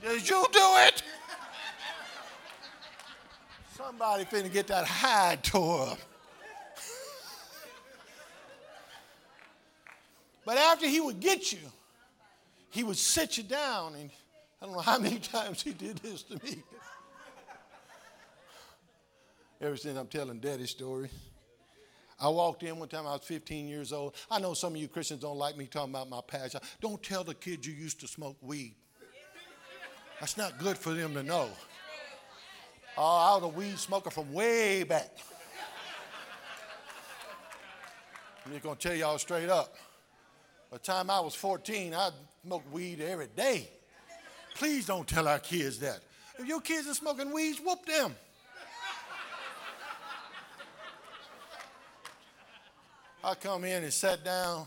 Did 0.00 0.28
you 0.28 0.46
do 0.52 0.60
it? 0.60 1.02
Somebody 3.76 4.24
finna 4.24 4.52
get 4.52 4.68
that 4.68 4.86
hide 4.86 5.42
tore 5.42 5.88
up. 5.88 5.98
but 10.44 10.56
after 10.56 10.86
he 10.86 11.00
would 11.00 11.18
get 11.18 11.52
you, 11.52 11.58
he 12.70 12.84
would 12.84 12.96
sit 12.96 13.36
you 13.38 13.44
down, 13.44 13.94
and 13.94 14.10
I 14.60 14.66
don't 14.66 14.74
know 14.74 14.80
how 14.80 14.98
many 14.98 15.18
times 15.18 15.62
he 15.62 15.72
did 15.72 15.98
this 15.98 16.22
to 16.24 16.34
me. 16.44 16.62
Ever 19.60 19.76
since 19.76 19.98
I'm 19.98 20.06
telling 20.06 20.38
daddy's 20.38 20.70
story. 20.70 21.10
I 22.20 22.28
walked 22.28 22.64
in 22.64 22.78
one 22.78 22.88
time, 22.88 23.06
I 23.06 23.12
was 23.12 23.22
15 23.22 23.68
years 23.68 23.92
old. 23.92 24.14
I 24.30 24.40
know 24.40 24.54
some 24.54 24.74
of 24.74 24.80
you 24.80 24.88
Christians 24.88 25.20
don't 25.20 25.38
like 25.38 25.56
me 25.56 25.66
talking 25.66 25.90
about 25.90 26.08
my 26.08 26.20
past. 26.26 26.56
Don't 26.80 27.00
tell 27.02 27.22
the 27.22 27.34
kids 27.34 27.66
you 27.66 27.72
used 27.72 28.00
to 28.00 28.08
smoke 28.08 28.36
weed. 28.40 28.74
That's 30.18 30.36
not 30.36 30.58
good 30.58 30.76
for 30.76 30.90
them 30.94 31.14
to 31.14 31.22
know. 31.22 31.48
Oh, 32.96 33.02
I 33.02 33.34
was 33.36 33.44
a 33.44 33.48
weed 33.48 33.78
smoker 33.78 34.10
from 34.10 34.32
way 34.32 34.82
back. 34.82 35.16
I'm 38.44 38.52
just 38.52 38.64
going 38.64 38.76
to 38.76 38.88
tell 38.88 38.96
y'all 38.96 39.18
straight 39.18 39.48
up. 39.48 39.76
By 40.70 40.76
the 40.76 40.82
time 40.82 41.08
I 41.08 41.20
was 41.20 41.34
14, 41.34 41.94
I 41.94 42.10
smoked 42.44 42.70
weed 42.72 43.00
every 43.00 43.28
day. 43.34 43.68
Please 44.54 44.86
don't 44.86 45.08
tell 45.08 45.26
our 45.26 45.38
kids 45.38 45.78
that. 45.78 46.00
If 46.38 46.46
your 46.46 46.60
kids 46.60 46.86
are 46.88 46.94
smoking 46.94 47.32
weeds, 47.32 47.58
whoop 47.58 47.86
them. 47.86 48.14
I 53.24 53.34
come 53.34 53.64
in 53.64 53.82
and 53.82 53.92
sat 53.92 54.24
down. 54.24 54.66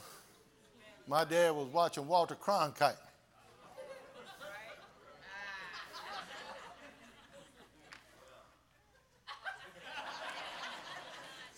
My 1.07 1.23
dad 1.23 1.51
was 1.51 1.67
watching 1.67 2.07
Walter 2.07 2.35
Cronkite. 2.35 2.97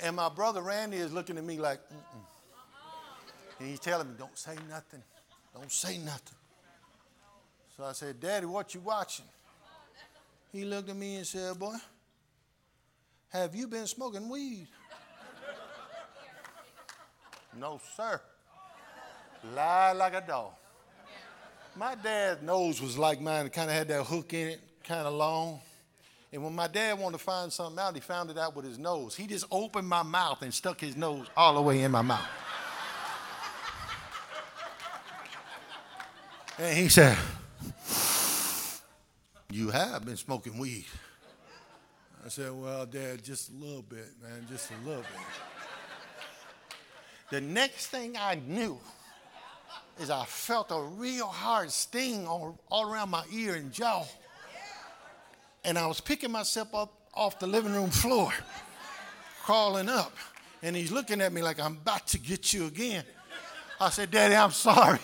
And 0.02 0.18
my 0.18 0.28
brother 0.28 0.62
Randy 0.62 0.98
is 0.98 1.14
looking 1.14 1.38
at 1.38 1.44
me 1.46 1.58
like, 1.58 1.80
Mm-mm. 1.80 2.33
And 3.64 3.70
he's 3.70 3.80
telling 3.80 4.10
me, 4.10 4.16
don't 4.20 4.38
say 4.38 4.58
nothing. 4.70 5.02
Don't 5.56 5.72
say 5.72 5.98
nothing. 5.98 6.36
So 7.78 7.86
I 7.86 7.94
said, 7.94 8.20
Daddy, 8.20 8.46
what 8.46 8.74
you 8.74 8.82
watching? 8.82 9.24
He 10.52 10.66
looked 10.66 10.90
at 10.90 10.98
me 10.98 11.16
and 11.16 11.26
said, 11.26 11.58
Boy, 11.58 11.76
have 13.30 13.56
you 13.56 13.68
been 13.68 13.88
smoking 13.88 14.28
weed? 14.28 14.68
no, 17.58 17.80
sir. 17.96 18.20
Lie 19.56 19.94
like 19.94 20.16
a 20.16 20.26
dog. 20.28 20.52
My 21.78 21.96
dad's 21.96 22.42
nose 22.42 22.82
was 22.82 22.98
like 22.98 23.22
mine, 23.22 23.46
it 23.46 23.54
kind 23.54 23.70
of 23.70 23.78
had 23.78 23.88
that 23.88 24.04
hook 24.04 24.34
in 24.34 24.50
it, 24.50 24.60
kind 24.84 25.08
of 25.08 25.14
long. 25.14 25.62
And 26.34 26.44
when 26.44 26.54
my 26.54 26.68
dad 26.68 27.00
wanted 27.00 27.18
to 27.20 27.24
find 27.24 27.54
something 27.54 27.80
out, 27.80 27.96
he 27.96 28.02
found 28.02 28.30
it 28.30 28.38
out 28.38 28.58
with 28.58 28.66
his 28.66 28.78
nose. 28.78 29.16
He 29.16 29.26
just 29.26 29.46
opened 29.50 29.88
my 29.88 30.04
mouth 30.04 30.42
and 30.42 30.54
stuck 30.54 30.82
his 30.82 30.98
nose 30.98 31.28
all 31.38 31.54
the 31.54 31.62
way 31.62 31.82
in 31.82 31.92
my 31.92 32.02
mouth. 32.02 32.28
And 36.60 36.78
he 36.78 36.88
said, 36.88 37.18
You 39.50 39.70
have 39.72 40.06
been 40.06 40.18
smoking 40.18 40.58
weed. 40.58 40.86
I 42.26 42.30
said, 42.30 42.52
Well, 42.52 42.86
Dad, 42.86 43.24
just 43.24 43.50
a 43.50 43.54
little 43.54 43.82
bit, 43.82 44.08
man, 44.22 44.46
just 44.50 44.70
a 44.72 44.88
little 44.88 45.02
bit. 45.02 45.10
The 47.32 47.42
next 47.42 47.88
thing 47.88 48.16
I 48.20 48.36
knew 48.36 48.80
is 50.00 50.12
I 50.12 50.26
felt 50.26 50.68
a 50.72 50.80
real 50.80 51.26
hard 51.26 51.72
sting 51.72 52.28
all, 52.28 52.60
all 52.70 52.92
around 52.92 53.10
my 53.10 53.24
ear 53.32 53.56
and 53.56 53.72
jaw. 53.72 54.06
And 55.66 55.78
I 55.78 55.88
was 55.88 56.00
picking 56.00 56.32
myself 56.32 56.76
up 56.76 56.94
off 57.14 57.40
the 57.40 57.48
living 57.48 57.74
room 57.74 57.90
floor, 57.90 58.32
crawling 59.44 59.90
up. 59.90 60.14
And 60.62 60.76
he's 60.76 60.92
looking 60.92 61.22
at 61.22 61.34
me 61.34 61.42
like, 61.42 61.60
I'm 61.60 61.74
about 61.74 62.08
to 62.08 62.20
get 62.20 62.54
you 62.54 62.68
again. 62.68 63.04
I 63.80 63.90
said, 63.90 64.12
Daddy, 64.12 64.36
I'm 64.36 64.52
sorry. 64.52 65.00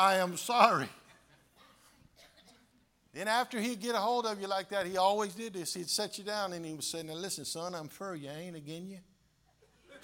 I 0.00 0.16
am 0.16 0.36
sorry. 0.38 0.88
Then 3.12 3.28
after 3.28 3.60
he'd 3.60 3.80
get 3.80 3.94
a 3.94 3.98
hold 3.98 4.24
of 4.24 4.40
you 4.40 4.46
like 4.46 4.70
that, 4.70 4.86
he 4.86 4.96
always 4.96 5.34
did 5.34 5.52
this. 5.52 5.74
He'd 5.74 5.90
set 5.90 6.16
you 6.16 6.24
down 6.24 6.54
and 6.54 6.64
he 6.64 6.72
would 6.72 6.84
say, 6.84 7.02
Now 7.02 7.12
listen, 7.12 7.44
son, 7.44 7.74
I'm 7.74 7.88
for 7.88 8.14
you. 8.14 8.30
Ain't 8.30 8.56
again 8.56 8.88
you. 8.88 8.96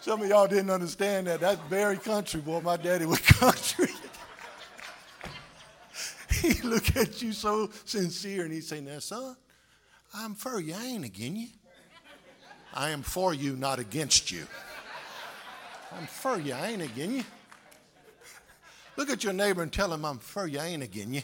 Some 0.00 0.20
of 0.20 0.28
y'all 0.28 0.46
didn't 0.46 0.68
understand 0.68 1.28
that. 1.28 1.40
That's 1.40 1.62
very 1.62 1.96
country, 1.96 2.42
boy. 2.42 2.60
My 2.60 2.76
daddy 2.76 3.06
was 3.06 3.20
country. 3.22 3.88
he 6.42 6.60
look 6.60 6.94
at 6.94 7.22
you 7.22 7.32
so 7.32 7.70
sincere 7.86 8.44
and 8.44 8.52
he'd 8.52 8.64
say, 8.64 8.82
Now, 8.82 8.98
son, 8.98 9.34
I'm 10.12 10.34
for 10.34 10.60
you. 10.60 10.74
Ain't 10.74 11.06
again 11.06 11.36
you. 11.36 11.48
I 12.78 12.90
am 12.90 13.02
for 13.02 13.34
you, 13.34 13.56
not 13.56 13.80
against 13.80 14.30
you. 14.30 14.46
I'm 15.98 16.06
for 16.06 16.38
you, 16.38 16.54
I 16.54 16.68
ain't 16.68 16.82
against 16.82 17.16
you. 17.16 17.24
Look 18.96 19.10
at 19.10 19.24
your 19.24 19.32
neighbor 19.32 19.62
and 19.62 19.72
tell 19.72 19.92
him, 19.92 20.04
I'm 20.04 20.18
for 20.18 20.46
you, 20.46 20.60
I 20.60 20.66
ain't 20.66 20.84
against 20.84 21.12
you. 21.12 21.22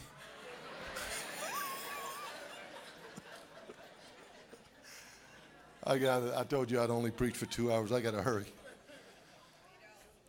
I 5.87 5.97
got 5.97 6.35
I 6.35 6.43
told 6.43 6.69
you 6.69 6.81
I'd 6.81 6.89
only 6.89 7.11
preach 7.11 7.37
for 7.37 7.45
two 7.45 7.71
hours. 7.71 7.93
I 7.93 8.01
got 8.01 8.11
to 8.11 8.21
hurry. 8.21 8.45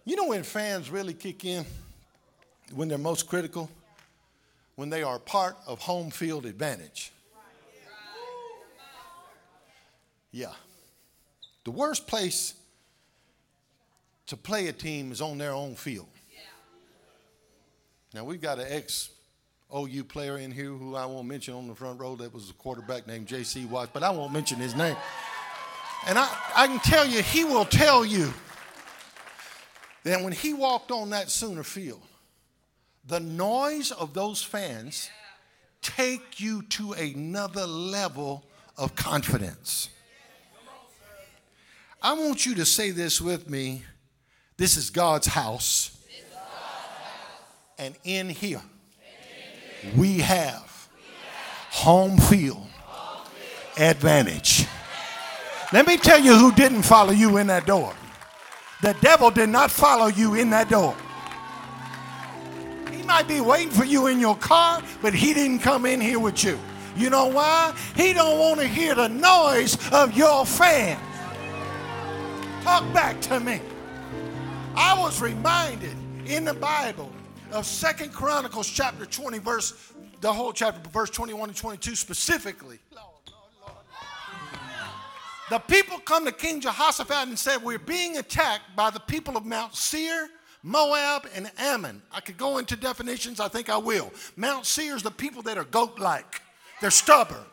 You 0.05 0.15
know 0.15 0.29
when 0.29 0.45
fans 0.45 0.91
really 0.91 1.15
kick 1.15 1.45
in? 1.45 1.65
When 2.73 2.87
they're 2.87 2.99
most 2.99 3.27
critical? 3.27 3.69
When 4.77 4.91
they 4.91 5.03
are 5.03 5.19
part 5.19 5.57
of 5.67 5.81
home 5.81 6.11
field 6.11 6.47
advantage. 6.47 7.11
Yeah. 10.31 10.53
The 11.67 11.73
worst 11.73 12.07
place 12.07 12.55
to 14.29 14.37
play 14.37 14.69
a 14.69 14.73
team 14.73 15.11
is 15.11 15.21
on 15.21 15.37
their 15.37 15.51
own 15.51 15.75
field. 15.75 16.07
Now, 18.15 18.23
we've 18.23 18.41
got 18.41 18.61
an 18.61 18.67
ex 18.69 19.11
OU 19.77 20.05
player 20.05 20.39
in 20.39 20.53
here 20.53 20.67
who 20.71 20.95
I 20.95 21.07
won't 21.07 21.27
mention 21.27 21.55
on 21.55 21.67
the 21.67 21.75
front 21.75 21.99
row 21.99 22.15
that 22.15 22.33
was 22.33 22.51
a 22.51 22.53
quarterback 22.53 23.09
named 23.09 23.27
J.C. 23.27 23.65
Watts, 23.65 23.91
but 23.93 24.05
I 24.05 24.11
won't 24.11 24.33
mention 24.33 24.59
his 24.59 24.77
name. 24.77 24.95
And 26.07 26.17
I, 26.17 26.29
I 26.55 26.69
can 26.69 26.79
tell 26.79 27.05
you, 27.05 27.21
he 27.21 27.43
will 27.43 27.65
tell 27.65 28.05
you 28.05 28.33
that 30.05 30.23
when 30.23 30.35
he 30.35 30.55
walked 30.55 30.93
on 30.93 31.11
that 31.11 31.33
Sooner 31.33 31.65
field, 31.65 32.07
the 33.09 33.19
noise 33.19 33.91
of 33.91 34.15
those 34.15 34.41
fans 34.41 35.11
take 35.83 36.39
you 36.39 36.63
to 36.63 36.93
another 36.93 37.67
level 37.67 38.45
of 38.77 38.95
confidence. 38.95 39.89
I 42.07 42.13
want 42.13 42.47
you 42.47 42.55
to 42.55 42.65
say 42.65 42.93
this 42.93 43.21
with 43.21 43.51
me. 43.51 43.83
This 44.57 44.77
is 44.77 44.91
God's 44.91 45.27
house. 45.27 45.91
And 47.79 47.97
in 48.05 48.29
here, 48.29 48.63
we 49.97 50.19
have 50.19 50.89
home 51.73 52.17
field 52.17 52.65
advantage. 53.77 54.67
Let 55.73 55.89
me 55.89 55.97
tell 55.97 56.21
you 56.21 56.37
who 56.37 56.53
didn't 56.53 56.83
follow 56.83 57.11
you 57.11 57.39
in 57.39 57.49
that 57.49 57.67
door. 57.67 57.93
The 58.83 58.97
devil 59.01 59.33
did 59.33 59.49
not 59.49 59.73
follow 59.73 60.07
you 60.07 60.37
in 60.37 60.51
that 60.51 60.71
door. 60.71 60.95
He 62.93 63.03
might 63.03 63.27
be 63.27 63.41
waiting 63.41 63.73
for 63.73 63.85
you 63.85 64.07
in 64.07 64.21
your 64.21 64.37
car, 64.37 64.81
but 65.03 65.13
he 65.13 65.35
didn't 65.35 65.59
come 65.59 65.85
in 65.85 66.01
here 66.01 66.21
with 66.21 66.45
you. 66.45 66.57
You 66.97 67.11
know 67.11 67.27
why? 67.27 67.77
He 67.97 68.13
don't 68.13 68.39
want 68.39 68.61
to 68.61 68.69
hear 68.69 68.95
the 68.95 69.09
noise 69.09 69.77
of 69.91 70.17
your 70.17 70.47
fans. 70.47 71.01
Talk 72.67 72.93
back 72.93 73.21
to 73.21 73.39
me. 73.39 73.61
I 74.75 74.99
was 74.99 75.23
reminded 75.23 75.95
in 76.27 76.45
the 76.45 76.53
Bible 76.53 77.13
of 77.53 77.65
Second 77.65 78.13
Chronicles 78.13 78.69
chapter 78.69 79.07
20, 79.07 79.39
verse, 79.39 79.93
the 80.21 80.33
whole 80.33 80.53
chapter, 80.53 80.81
verse 80.91 81.09
21 81.11 81.51
and 81.51 81.57
22 81.57 81.95
specifically. 81.95 82.81
The 85.49 85.61
people 85.61 85.99
come 85.99 86.25
to 86.25 86.33
King 86.33 86.61
Jehoshaphat 86.61 87.29
and 87.29 87.39
said, 87.39 87.63
We're 87.63 87.79
being 87.79 88.17
attacked 88.17 88.75
by 88.75 88.91
the 88.91 88.99
people 88.99 89.37
of 89.37 89.47
Mount 89.47 89.77
Seir, 89.77 90.27
Moab, 90.65 91.29
and 91.37 91.53
Ammon. 91.59 92.03
I 92.11 92.19
could 92.19 92.37
go 92.37 92.59
into 92.59 92.75
definitions, 92.75 93.39
I 93.39 93.47
think 93.47 93.71
I 93.71 93.77
will. 93.77 94.13
Mount 94.35 94.67
Seir 94.67 94.97
is 94.97 95.05
the 95.05 95.13
people 95.13 95.43
that 95.43 95.57
are 95.57 95.63
goat 95.63 96.01
like, 96.01 96.43
they're 96.81 96.91
stubborn. 96.91 97.45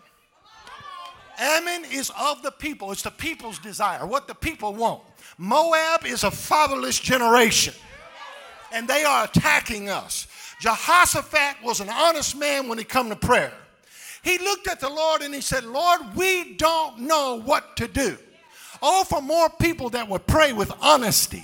Ammon 1.37 1.85
is 1.91 2.11
of 2.19 2.43
the 2.43 2.51
people, 2.51 2.91
it's 2.91 3.01
the 3.01 3.11
people's 3.11 3.59
desire, 3.59 4.05
what 4.05 4.27
the 4.27 4.35
people 4.35 4.73
want. 4.73 5.01
Moab 5.37 6.05
is 6.05 6.23
a 6.23 6.31
fatherless 6.31 6.99
generation, 6.99 7.73
and 8.71 8.87
they 8.87 9.03
are 9.03 9.25
attacking 9.25 9.89
us. 9.89 10.27
Jehoshaphat 10.59 11.63
was 11.63 11.79
an 11.79 11.89
honest 11.89 12.37
man 12.37 12.67
when 12.67 12.77
he 12.77 12.83
come 12.83 13.09
to 13.09 13.15
prayer. 13.15 13.53
He 14.23 14.37
looked 14.37 14.67
at 14.67 14.79
the 14.79 14.89
Lord 14.89 15.21
and 15.21 15.33
he 15.33 15.41
said, 15.41 15.65
Lord, 15.65 15.99
we 16.15 16.53
don't 16.53 16.99
know 16.99 17.41
what 17.43 17.75
to 17.77 17.87
do. 17.87 18.17
Oh, 18.81 19.03
for 19.03 19.21
more 19.21 19.49
people 19.49 19.89
that 19.91 20.07
would 20.07 20.25
pray 20.27 20.53
with 20.53 20.71
honesty. 20.81 21.43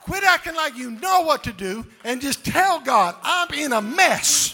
Quit 0.00 0.22
acting 0.22 0.54
like 0.54 0.76
you 0.76 0.92
know 0.92 1.22
what 1.22 1.44
to 1.44 1.52
do 1.52 1.84
and 2.04 2.20
just 2.20 2.44
tell 2.44 2.80
God, 2.80 3.16
I'm 3.22 3.52
in 3.54 3.72
a 3.72 3.80
mess 3.80 4.53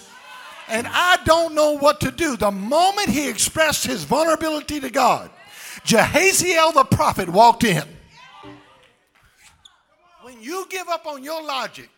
and 0.71 0.87
I 0.89 1.19
don't 1.25 1.55
know 1.55 1.77
what 1.77 2.01
to 2.01 2.11
do. 2.11 2.37
The 2.37 2.51
moment 2.51 3.09
he 3.09 3.29
expressed 3.29 3.87
his 3.87 4.05
vulnerability 4.05 4.81
to 4.81 4.91
God, 4.91 5.31
Jehaziel 5.85 6.73
the 6.73 6.85
prophet 6.85 7.29
walked 7.29 7.65
in. 7.65 7.83
When 10.23 10.41
you 10.41 10.67
give 10.71 10.89
up 10.89 11.07
on 11.07 11.25
your 11.25 11.43
logic, 11.43 11.91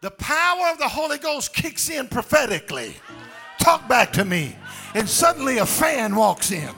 the 0.00 0.10
power 0.10 0.68
of 0.70 0.78
the 0.78 0.88
Holy 0.88 1.18
Ghost 1.18 1.54
kicks 1.54 1.88
in 1.88 2.08
prophetically. 2.08 2.94
Talk 3.58 3.88
back 3.88 4.12
to 4.14 4.24
me. 4.24 4.56
And 4.94 5.08
suddenly 5.08 5.58
a 5.58 5.66
fan 5.66 6.14
walks 6.14 6.50
in. 6.50 6.70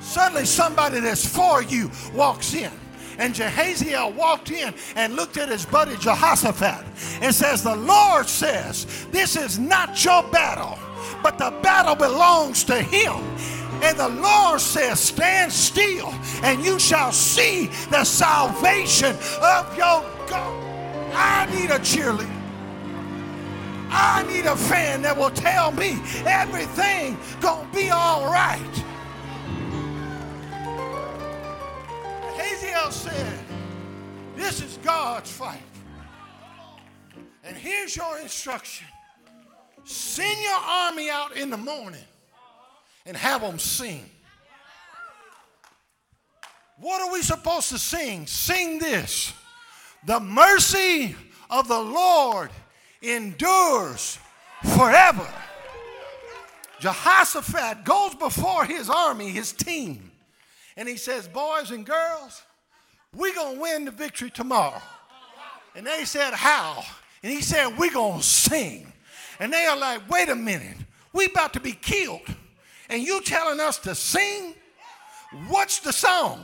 Suddenly 0.00 0.46
somebody 0.46 1.00
that's 1.00 1.26
for 1.26 1.62
you 1.62 1.90
walks 2.14 2.54
in. 2.54 2.72
And 3.18 3.34
Jehaziel 3.34 4.14
walked 4.14 4.50
in 4.50 4.74
and 4.94 5.16
looked 5.16 5.36
at 5.36 5.48
his 5.48 5.64
buddy 5.64 5.96
Jehoshaphat 5.96 6.84
and 7.22 7.34
says, 7.34 7.62
The 7.62 7.76
Lord 7.76 8.28
says, 8.28 9.06
This 9.10 9.36
is 9.36 9.58
not 9.58 10.04
your 10.04 10.22
battle, 10.24 10.78
but 11.22 11.38
the 11.38 11.50
battle 11.62 11.94
belongs 11.94 12.64
to 12.64 12.80
him. 12.80 13.16
And 13.82 13.98
the 13.98 14.08
Lord 14.08 14.60
says, 14.60 15.00
Stand 15.00 15.52
still, 15.52 16.14
and 16.42 16.64
you 16.64 16.78
shall 16.78 17.12
see 17.12 17.66
the 17.90 18.04
salvation 18.04 19.16
of 19.42 19.76
your 19.76 20.04
God. 20.28 20.62
I 21.14 21.46
need 21.54 21.70
a 21.70 21.78
cheerleader. 21.78 22.32
I 23.88 24.24
need 24.30 24.46
a 24.46 24.56
fan 24.56 25.02
that 25.02 25.16
will 25.16 25.30
tell 25.30 25.72
me 25.72 25.98
everything 26.26 27.16
gonna 27.40 27.68
be 27.72 27.90
all 27.90 28.26
right. 28.26 28.84
Haziel 32.76 32.92
said, 32.92 33.38
This 34.36 34.62
is 34.62 34.78
God's 34.82 35.30
fight. 35.30 35.60
And 37.44 37.56
here's 37.56 37.96
your 37.96 38.18
instruction 38.18 38.86
send 39.84 40.38
your 40.42 40.58
army 40.58 41.08
out 41.08 41.36
in 41.36 41.48
the 41.48 41.56
morning 41.56 42.04
and 43.04 43.16
have 43.16 43.40
them 43.40 43.58
sing. 43.58 44.04
What 46.78 47.00
are 47.00 47.12
we 47.12 47.22
supposed 47.22 47.70
to 47.70 47.78
sing? 47.78 48.26
Sing 48.26 48.78
this 48.78 49.32
The 50.04 50.20
mercy 50.20 51.14
of 51.48 51.68
the 51.68 51.80
Lord 51.80 52.50
endures 53.00 54.18
forever. 54.76 55.26
Jehoshaphat 56.80 57.84
goes 57.84 58.14
before 58.16 58.66
his 58.66 58.90
army, 58.90 59.30
his 59.30 59.52
team, 59.52 60.10
and 60.76 60.86
he 60.86 60.98
says, 60.98 61.26
Boys 61.26 61.70
and 61.70 61.86
girls, 61.86 62.42
we're 63.16 63.34
going 63.34 63.56
to 63.56 63.60
win 63.60 63.84
the 63.86 63.90
victory 63.90 64.30
tomorrow. 64.30 64.80
And 65.74 65.86
they 65.86 66.04
said, 66.04 66.32
How? 66.34 66.84
And 67.22 67.32
he 67.32 67.42
said, 67.42 67.76
We're 67.78 67.92
going 67.92 68.20
to 68.20 68.24
sing. 68.24 68.92
And 69.40 69.52
they 69.52 69.66
are 69.66 69.76
like, 69.76 70.08
Wait 70.08 70.28
a 70.28 70.36
minute, 70.36 70.76
we 71.12 71.26
about 71.26 71.52
to 71.54 71.60
be 71.60 71.72
killed. 71.72 72.22
And 72.88 73.02
you 73.02 73.20
telling 73.22 73.60
us 73.60 73.78
to 73.80 73.94
sing? 73.94 74.54
What's 75.48 75.80
the 75.80 75.92
song? 75.92 76.40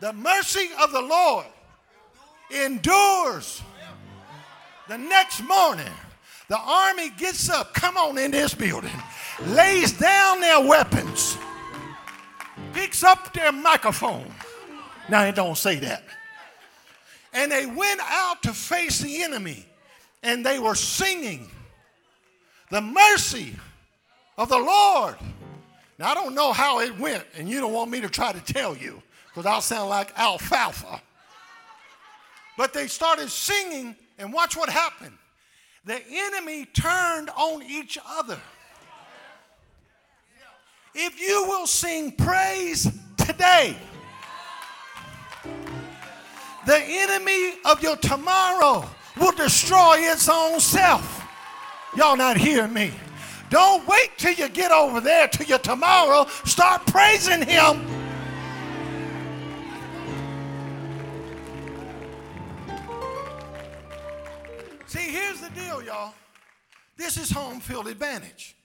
The 0.00 0.12
mercy 0.12 0.68
of 0.80 0.92
the 0.92 1.02
Lord 1.02 1.46
endures. 2.50 3.62
The 4.88 4.96
next 4.96 5.42
morning, 5.42 5.92
the 6.48 6.58
army 6.58 7.10
gets 7.10 7.50
up, 7.50 7.74
come 7.74 7.98
on 7.98 8.16
in 8.16 8.30
this 8.30 8.54
building, 8.54 8.90
lays 9.48 9.92
down 9.92 10.40
their 10.40 10.66
weapons, 10.66 11.36
picks 12.72 13.02
up 13.04 13.32
their 13.32 13.52
microphone. 13.52 14.26
Now, 15.08 15.24
it 15.24 15.34
don't 15.34 15.56
say 15.56 15.76
that. 15.76 16.02
And 17.32 17.50
they 17.50 17.66
went 17.66 18.00
out 18.02 18.42
to 18.42 18.52
face 18.52 19.00
the 19.00 19.22
enemy, 19.22 19.66
and 20.22 20.44
they 20.44 20.58
were 20.58 20.74
singing 20.74 21.48
the 22.70 22.80
mercy 22.80 23.54
of 24.36 24.48
the 24.48 24.58
Lord. 24.58 25.16
Now, 25.98 26.10
I 26.10 26.14
don't 26.14 26.34
know 26.34 26.52
how 26.52 26.80
it 26.80 26.98
went, 26.98 27.24
and 27.36 27.48
you 27.48 27.60
don't 27.60 27.72
want 27.72 27.90
me 27.90 28.00
to 28.00 28.08
try 28.08 28.32
to 28.32 28.52
tell 28.52 28.76
you 28.76 29.02
because 29.26 29.46
I'll 29.46 29.60
sound 29.60 29.90
like 29.90 30.18
alfalfa. 30.18 31.00
But 32.56 32.72
they 32.72 32.86
started 32.86 33.30
singing, 33.30 33.94
and 34.18 34.32
watch 34.32 34.56
what 34.56 34.68
happened. 34.68 35.16
The 35.84 36.00
enemy 36.10 36.66
turned 36.66 37.30
on 37.30 37.62
each 37.62 37.98
other. 38.04 38.38
If 40.94 41.20
you 41.20 41.44
will 41.46 41.66
sing 41.66 42.12
praise 42.12 42.90
today, 43.16 43.76
the 46.66 46.78
enemy 46.78 47.54
of 47.64 47.82
your 47.82 47.96
tomorrow 47.96 48.88
will 49.18 49.32
destroy 49.32 49.96
its 49.98 50.28
own 50.28 50.60
self. 50.60 51.26
Y'all 51.96 52.16
not 52.16 52.36
hearing 52.36 52.72
me? 52.72 52.92
Don't 53.50 53.86
wait 53.88 54.10
till 54.18 54.32
you 54.32 54.48
get 54.48 54.70
over 54.70 55.00
there 55.00 55.28
to 55.28 55.44
your 55.44 55.58
tomorrow. 55.58 56.26
Start 56.44 56.86
praising 56.86 57.42
him. 57.42 57.86
See, 64.86 65.10
here's 65.10 65.40
the 65.40 65.50
deal, 65.50 65.82
y'all. 65.82 66.14
This 66.96 67.16
is 67.16 67.30
home 67.30 67.60
field 67.60 67.88
advantage. 67.88 68.56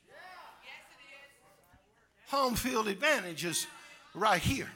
Home 2.33 2.55
field 2.55 2.87
advantage 2.87 3.45
is 3.45 3.67
right 4.15 4.41
here. 4.41 4.71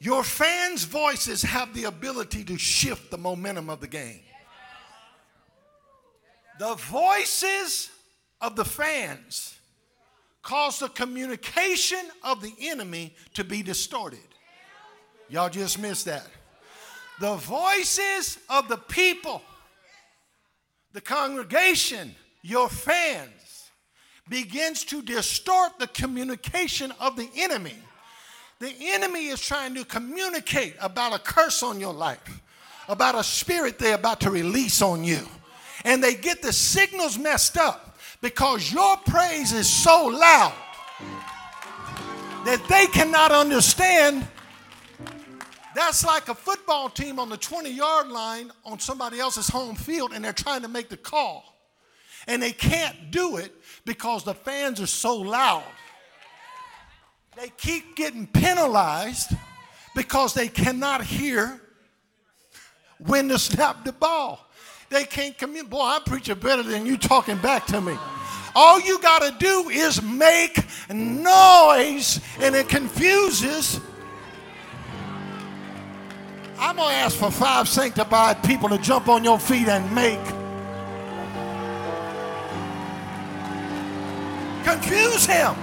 Your 0.00 0.24
fans' 0.24 0.82
voices 0.82 1.42
have 1.42 1.72
the 1.72 1.84
ability 1.84 2.42
to 2.42 2.58
shift 2.58 3.12
the 3.12 3.16
momentum 3.16 3.70
of 3.70 3.80
the 3.80 3.86
game. 3.86 4.22
The 6.58 6.74
voices 6.74 7.88
of 8.40 8.56
the 8.56 8.64
fans 8.64 9.54
cause 10.42 10.80
the 10.80 10.88
communication 10.88 12.04
of 12.24 12.42
the 12.42 12.52
enemy 12.60 13.14
to 13.34 13.44
be 13.44 13.62
distorted. 13.62 14.18
Y'all 15.28 15.50
just 15.50 15.78
missed 15.78 16.06
that. 16.06 16.26
The 17.20 17.36
voices 17.36 18.40
of 18.50 18.66
the 18.66 18.76
people, 18.76 19.40
the 20.92 21.00
congregation, 21.00 22.16
your 22.46 22.68
fans, 22.68 23.70
begins 24.28 24.84
to 24.84 25.02
distort 25.02 25.78
the 25.80 25.88
communication 25.88 26.92
of 27.00 27.16
the 27.16 27.28
enemy. 27.36 27.74
The 28.60 28.72
enemy 28.80 29.26
is 29.26 29.40
trying 29.40 29.74
to 29.74 29.84
communicate 29.84 30.76
about 30.80 31.12
a 31.12 31.18
curse 31.18 31.64
on 31.64 31.80
your 31.80 31.92
life, 31.92 32.40
about 32.88 33.16
a 33.16 33.24
spirit 33.24 33.80
they're 33.80 33.96
about 33.96 34.20
to 34.20 34.30
release 34.30 34.80
on 34.80 35.02
you. 35.02 35.26
And 35.84 36.02
they 36.02 36.14
get 36.14 36.40
the 36.40 36.52
signals 36.52 37.18
messed 37.18 37.58
up 37.58 37.98
because 38.20 38.72
your 38.72 38.96
praise 38.98 39.52
is 39.52 39.68
so 39.68 40.06
loud 40.06 40.54
that 42.44 42.64
they 42.68 42.86
cannot 42.86 43.32
understand. 43.32 44.26
That's 45.74 46.06
like 46.06 46.28
a 46.28 46.34
football 46.34 46.90
team 46.90 47.18
on 47.18 47.28
the 47.28 47.36
20 47.36 47.70
yard 47.70 48.06
line 48.06 48.52
on 48.64 48.78
somebody 48.78 49.18
else's 49.18 49.48
home 49.48 49.74
field 49.74 50.12
and 50.14 50.24
they're 50.24 50.32
trying 50.32 50.62
to 50.62 50.68
make 50.68 50.88
the 50.88 50.96
call. 50.96 51.55
And 52.26 52.42
they 52.42 52.52
can't 52.52 53.10
do 53.10 53.36
it 53.36 53.54
because 53.84 54.24
the 54.24 54.34
fans 54.34 54.80
are 54.80 54.86
so 54.86 55.16
loud. 55.16 55.64
They 57.36 57.50
keep 57.56 57.96
getting 57.96 58.26
penalized 58.26 59.30
because 59.94 60.34
they 60.34 60.48
cannot 60.48 61.04
hear 61.04 61.60
when 62.98 63.28
to 63.28 63.38
snap 63.38 63.84
the 63.84 63.92
ball. 63.92 64.40
They 64.88 65.04
can't 65.04 65.36
communicate. 65.36 65.70
Boy, 65.70 65.82
I'm 65.82 66.02
preaching 66.02 66.38
better 66.38 66.62
than 66.62 66.86
you 66.86 66.96
talking 66.96 67.38
back 67.38 67.66
to 67.66 67.80
me. 67.80 67.96
All 68.54 68.80
you 68.80 68.98
got 69.00 69.20
to 69.20 69.34
do 69.38 69.68
is 69.68 70.00
make 70.02 70.58
noise, 70.88 72.20
and 72.40 72.54
it 72.54 72.68
confuses. 72.68 73.80
I'm 76.58 76.76
going 76.76 76.88
to 76.88 76.94
ask 76.94 77.18
for 77.18 77.30
five 77.30 77.68
sanctified 77.68 78.42
people 78.44 78.70
to 78.70 78.78
jump 78.78 79.08
on 79.08 79.24
your 79.24 79.38
feet 79.38 79.68
and 79.68 79.94
make. 79.94 80.35
Confuse 84.66 85.26
him. 85.26 85.54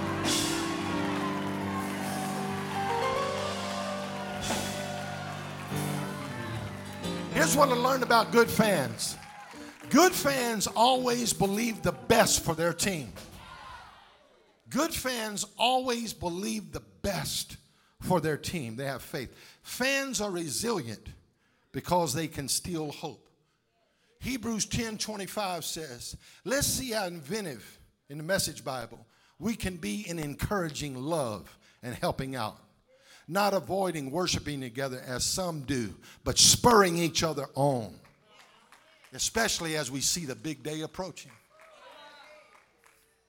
Here's 7.33 7.57
what 7.57 7.67
I 7.67 7.73
learned 7.73 8.03
about 8.03 8.31
good 8.31 8.49
fans 8.49 9.17
good 9.89 10.13
fans 10.13 10.67
always 10.67 11.33
believe 11.33 11.81
the 11.81 11.91
best 11.91 12.45
for 12.45 12.55
their 12.55 12.71
team. 12.71 13.11
Good 14.69 14.93
fans 14.93 15.45
always 15.57 16.13
believe 16.13 16.71
the 16.71 16.83
best 17.01 17.57
for 17.99 18.21
their 18.21 18.37
team. 18.37 18.77
They 18.77 18.85
have 18.85 19.01
faith. 19.01 19.35
Fans 19.63 20.21
are 20.21 20.31
resilient 20.31 21.09
because 21.73 22.13
they 22.13 22.29
can 22.29 22.47
still 22.47 22.93
hope. 22.93 23.27
Hebrews 24.21 24.65
10 24.67 24.97
25 24.97 25.65
says, 25.65 26.15
Let's 26.45 26.67
see 26.67 26.91
how 26.91 27.07
inventive 27.07 27.81
in 28.09 28.17
the 28.17 28.23
Message 28.23 28.63
Bible 28.63 29.05
we 29.39 29.55
can 29.55 29.75
be 29.75 30.07
in 30.07 30.19
encouraging 30.19 30.95
love 30.95 31.57
and 31.81 31.95
helping 31.95 32.35
out 32.35 32.57
not 33.27 33.53
avoiding 33.53 34.11
worshiping 34.11 34.61
together 34.61 35.01
as 35.05 35.23
some 35.23 35.61
do, 35.61 35.93
but 36.23 36.37
spurring 36.37 36.97
each 36.97 37.23
other 37.23 37.45
on, 37.55 37.93
especially 39.13 39.77
as 39.77 39.89
we 39.89 40.01
see 40.01 40.25
the 40.25 40.35
big 40.35 40.61
day 40.61 40.81
approaching. 40.81 41.31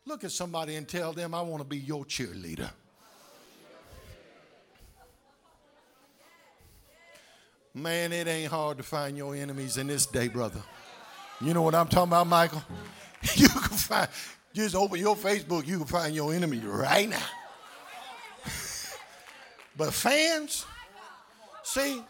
Look 0.04 0.24
at 0.24 0.32
somebody 0.32 0.76
and 0.76 0.86
tell 0.86 1.12
them, 1.12 1.34
I 1.34 1.42
want 1.42 1.62
to 1.62 1.68
be 1.68 1.78
your 1.78 2.04
cheerleader. 2.04 2.70
Man, 7.72 8.12
it 8.12 8.28
ain't 8.28 8.50
hard 8.50 8.76
to 8.76 8.82
find 8.82 9.16
your 9.16 9.34
enemies 9.34 9.78
in 9.78 9.86
this 9.86 10.06
day, 10.06 10.28
brother. 10.28 10.62
You 11.40 11.54
know 11.54 11.62
what 11.62 11.74
I'm 11.74 11.88
talking 11.88 12.10
about, 12.10 12.26
Michael? 12.26 12.62
You 13.36 13.48
can 13.48 13.78
find, 13.78 14.08
just 14.54 14.76
open 14.76 15.00
your 15.00 15.16
Facebook, 15.16 15.66
you 15.66 15.78
can 15.78 15.86
find 15.86 16.14
your 16.14 16.32
enemy 16.32 16.60
right 16.64 17.08
now. 17.08 17.18
But 19.76 19.92
fans, 19.92 20.64
see, 21.64 22.00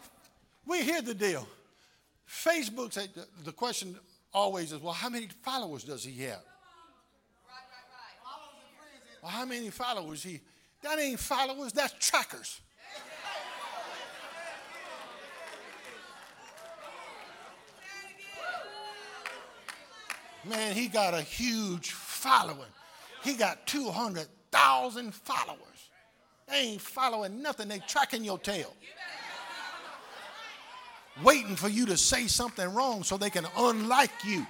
we 0.67 0.83
hear 0.83 1.01
the 1.01 1.15
deal. 1.15 1.47
Facebook, 2.29 2.95
the 3.43 3.51
question 3.51 3.95
always 4.31 4.71
is, 4.71 4.79
well, 4.79 4.93
how 4.93 5.09
many 5.09 5.29
followers 5.41 5.83
does 5.83 6.03
he 6.03 6.21
have? 6.25 6.43
Well, 9.23 9.31
how 9.31 9.45
many 9.45 9.71
followers 9.71 10.21
he? 10.21 10.41
That 10.83 10.99
ain't 10.99 11.19
followers, 11.19 11.73
that's 11.73 11.93
trackers. 11.93 12.61
Man, 20.47 20.75
he 20.75 20.87
got 20.87 21.15
a 21.15 21.21
huge 21.21 21.89
following. 22.25 22.71
He 23.23 23.35
got 23.35 23.67
200,000 23.67 25.13
followers. 25.13 25.59
They 26.47 26.55
ain't 26.55 26.81
following 26.81 27.41
nothing, 27.43 27.67
they 27.67 27.79
tracking 27.79 28.23
your 28.23 28.39
tail. 28.39 28.73
Waiting 31.23 31.55
for 31.55 31.69
you 31.69 31.85
to 31.85 31.97
say 31.97 32.25
something 32.25 32.67
wrong 32.73 33.03
so 33.03 33.17
they 33.17 33.29
can 33.29 33.45
unlike 33.57 34.11
you, 34.23 34.45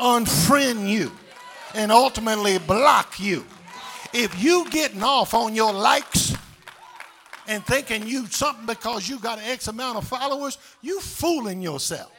unfriend 0.00 0.88
you, 0.88 1.12
and 1.74 1.92
ultimately 1.92 2.58
block 2.58 3.20
you. 3.20 3.46
If 4.12 4.42
you 4.42 4.68
getting 4.70 5.02
off 5.02 5.34
on 5.34 5.54
your 5.54 5.72
likes 5.72 6.34
and 7.46 7.64
thinking 7.64 8.06
you 8.06 8.26
something 8.26 8.66
because 8.66 9.08
you 9.08 9.18
got 9.20 9.38
X 9.38 9.68
amount 9.68 9.96
of 9.96 10.06
followers, 10.06 10.58
you 10.82 11.00
fooling 11.00 11.62
yourself. 11.62 12.12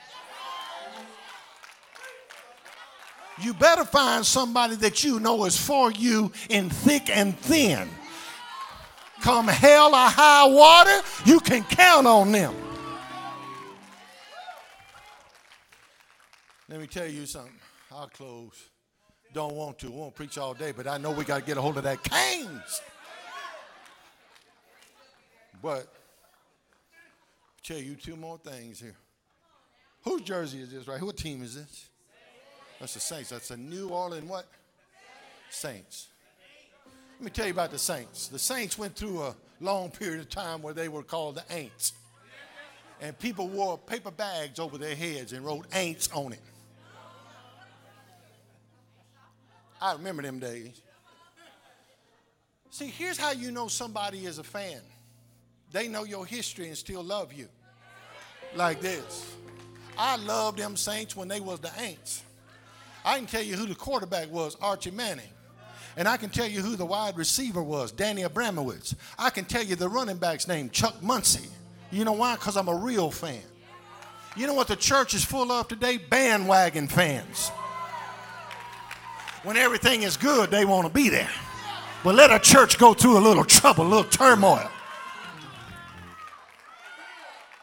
You 3.43 3.53
better 3.53 3.83
find 3.83 4.25
somebody 4.25 4.75
that 4.77 5.03
you 5.03 5.19
know 5.19 5.45
is 5.45 5.57
for 5.57 5.91
you 5.91 6.31
in 6.49 6.69
thick 6.69 7.09
and 7.09 7.37
thin 7.37 7.89
come 9.23 9.47
hell 9.47 9.95
or 9.95 10.09
high 10.09 10.45
water, 10.45 11.01
you 11.25 11.39
can 11.39 11.63
count 11.63 12.05
on 12.05 12.31
them. 12.31 12.53
Let 16.67 16.79
me 16.79 16.87
tell 16.87 17.07
you 17.07 17.25
something. 17.25 17.53
I'll 17.91 18.09
close. 18.09 18.69
Don't 19.33 19.55
want 19.55 19.79
to. 19.79 19.91
Won't 19.91 20.13
preach 20.13 20.37
all 20.37 20.53
day, 20.53 20.73
but 20.75 20.87
I 20.87 20.97
know 20.97 21.11
we 21.11 21.23
got 21.23 21.39
to 21.39 21.45
get 21.45 21.57
a 21.57 21.61
hold 21.61 21.77
of 21.77 21.83
that 21.83 22.03
canes. 22.03 22.81
But 25.61 25.87
tell 27.63 27.77
you 27.77 27.95
two 27.95 28.17
more 28.17 28.37
things 28.37 28.79
here. 28.79 28.95
Whose 30.03 30.21
jersey 30.21 30.61
is 30.61 30.71
this, 30.71 30.87
right? 30.87 31.01
What 31.01 31.15
team 31.15 31.41
is 31.41 31.55
this? 31.55 31.89
That's 32.83 32.95
the 32.95 32.99
Saints. 32.99 33.29
That's 33.29 33.47
the 33.47 33.55
New 33.55 33.87
Orleans 33.87 34.29
what? 34.29 34.45
Saints. 35.49 36.09
Let 37.17 37.23
me 37.23 37.31
tell 37.31 37.45
you 37.45 37.53
about 37.53 37.71
the 37.71 37.77
saints. 37.77 38.27
The 38.27 38.37
saints 38.37 38.77
went 38.77 38.97
through 38.97 39.21
a 39.23 39.35
long 39.61 39.89
period 39.89 40.19
of 40.19 40.27
time 40.27 40.61
where 40.61 40.73
they 40.73 40.89
were 40.89 41.01
called 41.01 41.35
the 41.35 41.43
ain'ts. 41.49 41.93
And 42.99 43.17
people 43.17 43.47
wore 43.47 43.77
paper 43.77 44.11
bags 44.11 44.59
over 44.59 44.77
their 44.77 44.97
heads 44.97 45.31
and 45.31 45.45
wrote 45.45 45.65
ain'ts 45.69 46.13
on 46.13 46.33
it. 46.33 46.41
I 49.81 49.93
remember 49.93 50.21
them 50.21 50.39
days. 50.39 50.81
See, 52.69 52.87
here's 52.87 53.17
how 53.17 53.31
you 53.31 53.51
know 53.51 53.69
somebody 53.69 54.25
is 54.25 54.39
a 54.39 54.43
fan. 54.43 54.81
They 55.71 55.87
know 55.87 56.03
your 56.03 56.25
history 56.25 56.67
and 56.67 56.77
still 56.77 57.01
love 57.01 57.31
you. 57.31 57.47
Like 58.57 58.81
this. 58.81 59.33
I 59.97 60.17
loved 60.17 60.59
them 60.59 60.75
Saints 60.75 61.15
when 61.15 61.29
they 61.29 61.39
was 61.39 61.61
the 61.61 61.69
Aints. 61.69 62.23
I 63.05 63.17
can 63.17 63.25
tell 63.25 63.41
you 63.41 63.55
who 63.55 63.65
the 63.65 63.75
quarterback 63.75 64.31
was, 64.31 64.55
Archie 64.61 64.91
Manning. 64.91 65.25
And 65.95 66.07
I 66.07 66.17
can 66.17 66.29
tell 66.29 66.47
you 66.47 66.61
who 66.61 66.75
the 66.75 66.85
wide 66.85 67.17
receiver 67.17 67.61
was, 67.61 67.91
Danny 67.91 68.23
Abramowicz. 68.23 68.95
I 69.19 69.29
can 69.29 69.45
tell 69.45 69.63
you 69.63 69.75
the 69.75 69.89
running 69.89 70.17
back's 70.17 70.47
name, 70.47 70.69
Chuck 70.69 71.01
Muncie. 71.03 71.49
You 71.91 72.05
know 72.05 72.13
why? 72.13 72.35
Because 72.35 72.57
I'm 72.57 72.67
a 72.67 72.75
real 72.75 73.11
fan. 73.11 73.43
You 74.35 74.47
know 74.47 74.55
what 74.55 74.67
the 74.67 74.75
church 74.75 75.13
is 75.13 75.23
full 75.23 75.51
of 75.51 75.67
today? 75.67 75.97
Bandwagon 75.97 76.87
fans. 76.87 77.49
When 79.43 79.57
everything 79.57 80.03
is 80.03 80.17
good, 80.17 80.49
they 80.49 80.65
want 80.65 80.87
to 80.87 80.93
be 80.93 81.09
there. 81.09 81.29
But 82.03 82.15
let 82.15 82.31
a 82.31 82.39
church 82.39 82.79
go 82.79 82.93
through 82.93 83.17
a 83.17 83.19
little 83.19 83.43
trouble, 83.43 83.85
a 83.85 83.89
little 83.89 84.03
turmoil. 84.05 84.69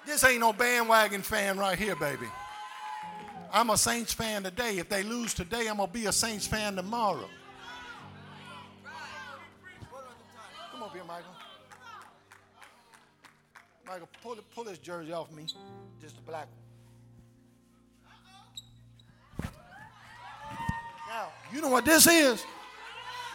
This 0.07 0.22
ain't 0.24 0.41
no 0.41 0.53
bandwagon 0.53 1.22
fan 1.22 1.59
right 1.59 1.78
here, 1.78 1.97
baby. 1.97 2.26
I'm 3.53 3.71
a 3.71 3.79
Saints 3.79 4.13
fan 4.13 4.43
today. 4.43 4.79
If 4.79 4.89
they 4.89 5.03
lose 5.03 5.35
today, 5.35 5.69
I'm 5.69 5.77
going 5.79 5.89
to 5.89 5.93
be 5.93 6.07
a 6.07 6.13
Saints 6.13 6.47
fan 6.47 6.77
tomorrow. 6.77 7.29
up 10.91 10.97
here, 10.97 11.05
Michael. 11.05 11.31
Michael, 13.87 14.09
pull, 14.23 14.37
pull 14.55 14.65
this 14.65 14.79
jersey 14.79 15.13
off 15.13 15.31
me. 15.33 15.45
Just 16.01 16.17
the 16.17 16.23
black 16.23 16.49
one. 19.39 19.51
Now, 21.09 21.29
you 21.53 21.61
know 21.61 21.69
what 21.69 21.85
this 21.85 22.07
is? 22.07 22.45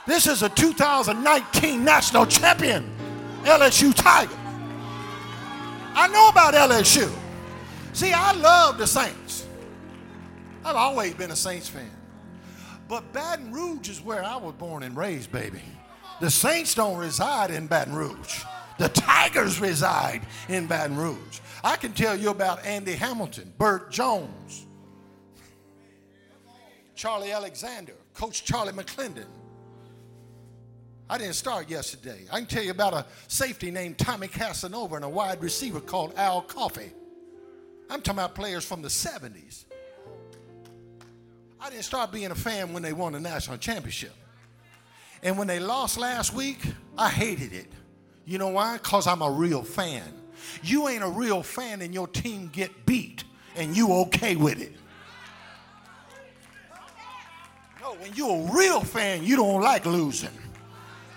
This 0.07 0.27
is 0.27 0.43
a 0.43 0.49
2019 0.49 1.83
national 1.83 2.25
champion, 2.25 2.89
LSU 3.43 3.93
Tiger. 3.93 4.37
I 5.93 6.07
know 6.07 6.29
about 6.29 6.53
LSU. 6.53 7.09
See, 7.93 8.11
I 8.11 8.33
love 8.33 8.77
the 8.77 8.87
Saints. 8.87 9.44
I've 10.65 10.75
always 10.75 11.13
been 11.13 11.29
a 11.29 11.35
Saints 11.35 11.69
fan. 11.69 11.91
But 12.87 13.13
Baton 13.13 13.51
Rouge 13.51 13.87
is 13.87 14.01
where 14.01 14.23
I 14.23 14.35
was 14.35 14.55
born 14.55 14.81
and 14.81 14.97
raised, 14.97 15.31
baby. 15.31 15.61
The 16.19 16.31
Saints 16.31 16.73
don't 16.73 16.97
reside 16.97 17.51
in 17.51 17.67
Baton 17.67 17.93
Rouge. 17.93 18.43
The 18.79 18.89
Tigers 18.89 19.61
reside 19.61 20.23
in 20.49 20.65
Baton 20.65 20.97
Rouge. 20.97 21.39
I 21.63 21.75
can 21.75 21.93
tell 21.93 22.15
you 22.15 22.31
about 22.31 22.65
Andy 22.65 22.93
Hamilton, 22.93 23.53
Bert 23.59 23.91
Jones, 23.91 24.65
Charlie 26.95 27.31
Alexander, 27.31 27.93
Coach 28.15 28.43
Charlie 28.43 28.73
McClendon. 28.73 29.27
I 31.07 31.19
didn't 31.19 31.35
start 31.35 31.69
yesterday. 31.69 32.25
I 32.31 32.39
can 32.39 32.47
tell 32.47 32.63
you 32.63 32.71
about 32.71 32.93
a 32.93 33.05
safety 33.27 33.69
named 33.69 33.99
Tommy 33.99 34.27
Casanova 34.27 34.95
and 34.95 35.05
a 35.05 35.09
wide 35.09 35.43
receiver 35.43 35.79
called 35.79 36.13
Al 36.17 36.41
Coffey. 36.41 36.91
I'm 37.87 38.01
talking 38.01 38.19
about 38.19 38.33
players 38.33 38.65
from 38.65 38.81
the 38.81 38.87
70s. 38.87 39.65
I 41.65 41.71
didn't 41.71 41.85
start 41.85 42.11
being 42.11 42.29
a 42.29 42.35
fan 42.35 42.73
when 42.73 42.83
they 42.83 42.93
won 42.93 43.13
the 43.13 43.19
national 43.19 43.57
championship. 43.57 44.13
And 45.23 45.35
when 45.35 45.47
they 45.47 45.59
lost 45.59 45.97
last 45.97 46.31
week, 46.31 46.59
I 46.95 47.09
hated 47.09 47.53
it. 47.53 47.65
You 48.23 48.37
know 48.37 48.49
why? 48.49 48.77
Because 48.77 49.07
I'm 49.07 49.23
a 49.23 49.31
real 49.31 49.63
fan. 49.63 50.03
You 50.61 50.87
ain't 50.87 51.03
a 51.03 51.09
real 51.09 51.41
fan 51.41 51.81
and 51.81 51.91
your 51.91 52.07
team 52.07 52.51
get 52.53 52.85
beat 52.85 53.23
and 53.55 53.75
you 53.75 53.91
okay 53.93 54.35
with 54.35 54.61
it. 54.61 54.73
No, 57.81 57.95
when 57.95 58.13
you're 58.13 58.47
a 58.47 58.53
real 58.53 58.81
fan, 58.81 59.23
you 59.23 59.35
don't 59.35 59.63
like 59.63 59.87
losing. 59.87 60.37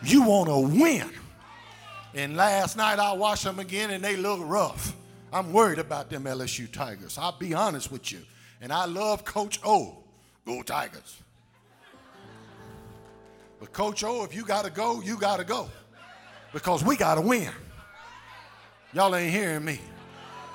You 0.03 0.23
want 0.23 0.49
to 0.49 0.81
win. 0.81 1.11
And 2.15 2.39
last 2.39 2.75
night 2.79 2.99
I 2.99 3.13
watched 3.13 3.45
them 3.45 3.59
again 3.59 3.91
and 3.91 4.03
they 4.03 4.17
look 4.17 4.41
rough. 4.43 4.97
I'm 5.31 5.53
worried 5.53 5.79
about 5.79 6.09
them 6.09 6.25
LSU 6.25 6.73
Tigers. 6.73 7.19
I'll 7.19 7.37
be 7.37 7.53
honest 7.53 7.93
with 7.93 8.11
you. 8.13 8.21
And 8.63 8.73
I 8.73 8.87
love 8.87 9.27
Coach 9.27 9.61
O. 9.63 10.05
Go 10.47 10.63
Tigers. 10.63 11.23
But 13.61 13.73
Coach 13.73 14.05
O, 14.05 14.25
if 14.25 14.35
you 14.35 14.45
got 14.45 14.65
to 14.65 14.71
go, 14.71 15.01
you 15.01 15.19
got 15.19 15.39
to 15.39 15.45
go. 15.45 15.69
Because 16.53 16.85
we 16.85 16.97
got 16.97 17.17
to 17.17 17.21
win. 17.21 17.51
Y'all 18.93 19.15
ain't 19.15 19.33
hearing 19.33 19.65
me. 19.65 19.81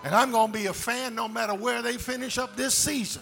And 0.03 0.15
I'm 0.15 0.31
going 0.31 0.51
to 0.51 0.53
be 0.57 0.65
a 0.65 0.73
fan 0.73 1.15
no 1.15 1.27
matter 1.27 1.53
where 1.53 1.81
they 1.81 1.97
finish 1.97 2.37
up 2.37 2.55
this 2.55 2.75
season. 2.75 3.21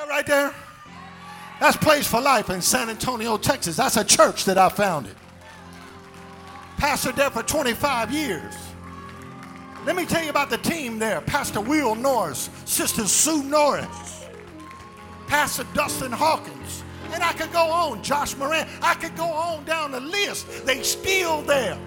That 0.00 0.08
right 0.08 0.26
there? 0.26 0.54
That's 1.60 1.76
Place 1.76 2.06
for 2.06 2.20
Life 2.20 2.48
in 2.50 2.62
San 2.62 2.88
Antonio, 2.88 3.36
Texas. 3.36 3.76
That's 3.76 3.96
a 3.96 4.04
church 4.04 4.46
that 4.46 4.56
I 4.56 4.68
founded. 4.70 5.14
Pastor 6.78 7.12
there 7.12 7.30
for 7.30 7.42
25 7.42 8.10
years. 8.10 8.54
Let 9.84 9.96
me 9.96 10.06
tell 10.06 10.22
you 10.22 10.30
about 10.30 10.48
the 10.48 10.58
team 10.58 10.98
there. 10.98 11.20
Pastor 11.20 11.60
Will 11.60 11.94
Norris, 11.94 12.48
Sister 12.64 13.06
Sue 13.06 13.42
Norris, 13.42 14.26
Pastor 15.26 15.64
Dustin 15.74 16.12
Hawkins, 16.12 16.82
and 17.12 17.22
I 17.22 17.32
could 17.32 17.52
go 17.52 17.64
on, 17.64 18.02
Josh 18.02 18.36
Moran. 18.36 18.66
I 18.80 18.94
could 18.94 19.16
go 19.16 19.26
on 19.26 19.64
down 19.64 19.90
the 19.90 20.00
list. 20.00 20.64
They 20.64 20.82
still 20.82 21.42
there. 21.42 21.78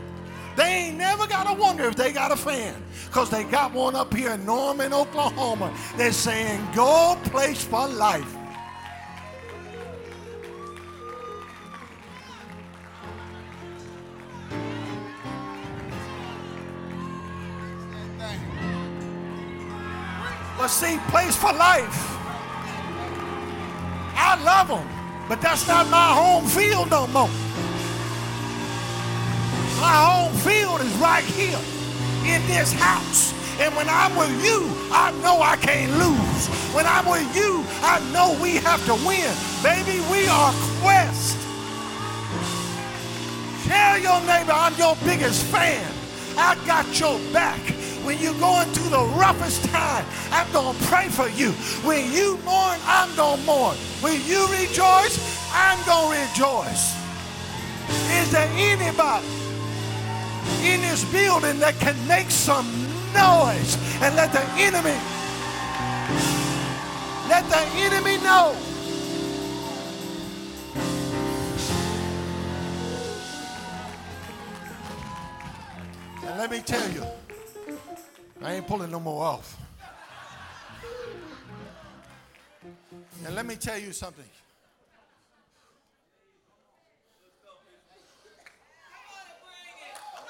They 0.56 0.64
ain't 0.64 0.98
never 0.98 1.26
got 1.28 1.48
to 1.48 1.54
wonder 1.54 1.86
if 1.86 1.96
they 1.96 2.12
got 2.12 2.32
a 2.32 2.36
fan 2.36 2.76
because 3.06 3.30
they 3.30 3.44
got 3.44 3.74
one 3.74 3.96
up 3.96 4.14
here 4.14 4.32
in 4.32 4.46
Norman, 4.46 4.94
Oklahoma. 4.94 5.74
They're 5.98 6.12
saying, 6.12 6.68
Go 6.76 7.18
place 7.26 7.64
for 7.64 7.88
life. 7.88 8.38
But 20.58 20.70
see, 20.70 20.98
place 21.10 21.36
for 21.36 21.52
life. 21.52 22.18
I 24.16 24.42
love 24.46 24.70
them, 24.70 24.88
but 25.28 25.42
that's 25.42 25.68
not 25.68 25.90
my 25.90 26.14
home 26.14 26.46
field 26.46 26.90
no 26.90 27.06
more. 27.08 27.30
My 29.84 29.92
home 29.92 30.34
field 30.48 30.80
is 30.80 30.94
right 30.96 31.26
here 31.26 31.60
in 32.24 32.40
this 32.48 32.72
house. 32.72 33.34
And 33.60 33.76
when 33.76 33.90
I'm 33.90 34.16
with 34.16 34.32
you, 34.42 34.64
I 34.94 35.12
know 35.22 35.42
I 35.42 35.58
can't 35.58 35.92
lose. 36.00 36.48
When 36.74 36.86
I'm 36.86 37.06
with 37.06 37.28
you, 37.36 37.66
I 37.84 38.00
know 38.14 38.32
we 38.42 38.64
have 38.64 38.80
to 38.86 38.96
win. 39.04 39.28
Baby, 39.60 40.00
we 40.10 40.26
are 40.32 40.54
quest. 40.80 41.36
Tell 43.68 44.00
your 44.00 44.22
neighbor 44.22 44.56
I'm 44.56 44.74
your 44.76 44.96
biggest 45.04 45.44
fan. 45.52 45.92
I 46.38 46.56
got 46.66 46.88
your 46.98 47.20
back. 47.34 47.60
When 48.08 48.18
you're 48.20 48.40
going 48.40 48.70
through 48.70 48.90
the 48.90 49.04
roughest 49.20 49.66
time, 49.66 50.06
I'm 50.32 50.50
going 50.54 50.78
to 50.78 50.84
pray 50.86 51.10
for 51.10 51.28
you. 51.28 51.52
When 51.84 52.10
you 52.14 52.40
mourn, 52.46 52.80
I'm 52.86 53.14
going 53.18 53.42
to 53.42 53.46
mourn. 53.46 53.76
When 54.00 54.16
you 54.24 54.48
rejoice, 54.48 55.20
I'm 55.52 55.84
going 55.86 56.16
to 56.16 56.32
rejoice. 56.32 56.96
Is 58.16 58.32
there 58.32 58.50
anybody 58.56 59.43
in 60.62 60.82
this 60.82 61.04
building 61.12 61.60
that 61.60 61.76
can 61.80 61.96
make 62.08 62.30
some 62.30 62.68
noise 63.14 63.78
and 64.02 64.16
let 64.16 64.32
the 64.32 64.44
enemy 64.58 64.98
let 67.30 67.48
the 67.50 67.64
enemy 67.78 68.18
know 68.24 68.56
and 76.28 76.38
let 76.38 76.52
me 76.52 76.60
tell 76.60 76.90
you 76.92 77.04
I 78.44 78.56
ain't 78.56 78.68
pulling 78.68 78.92
no 78.92 79.00
more 79.00 79.24
off. 79.24 79.58
And 83.26 83.34
let 83.36 83.46
me 83.46 83.56
tell 83.56 83.80
you 83.80 83.94
something. 83.94 84.26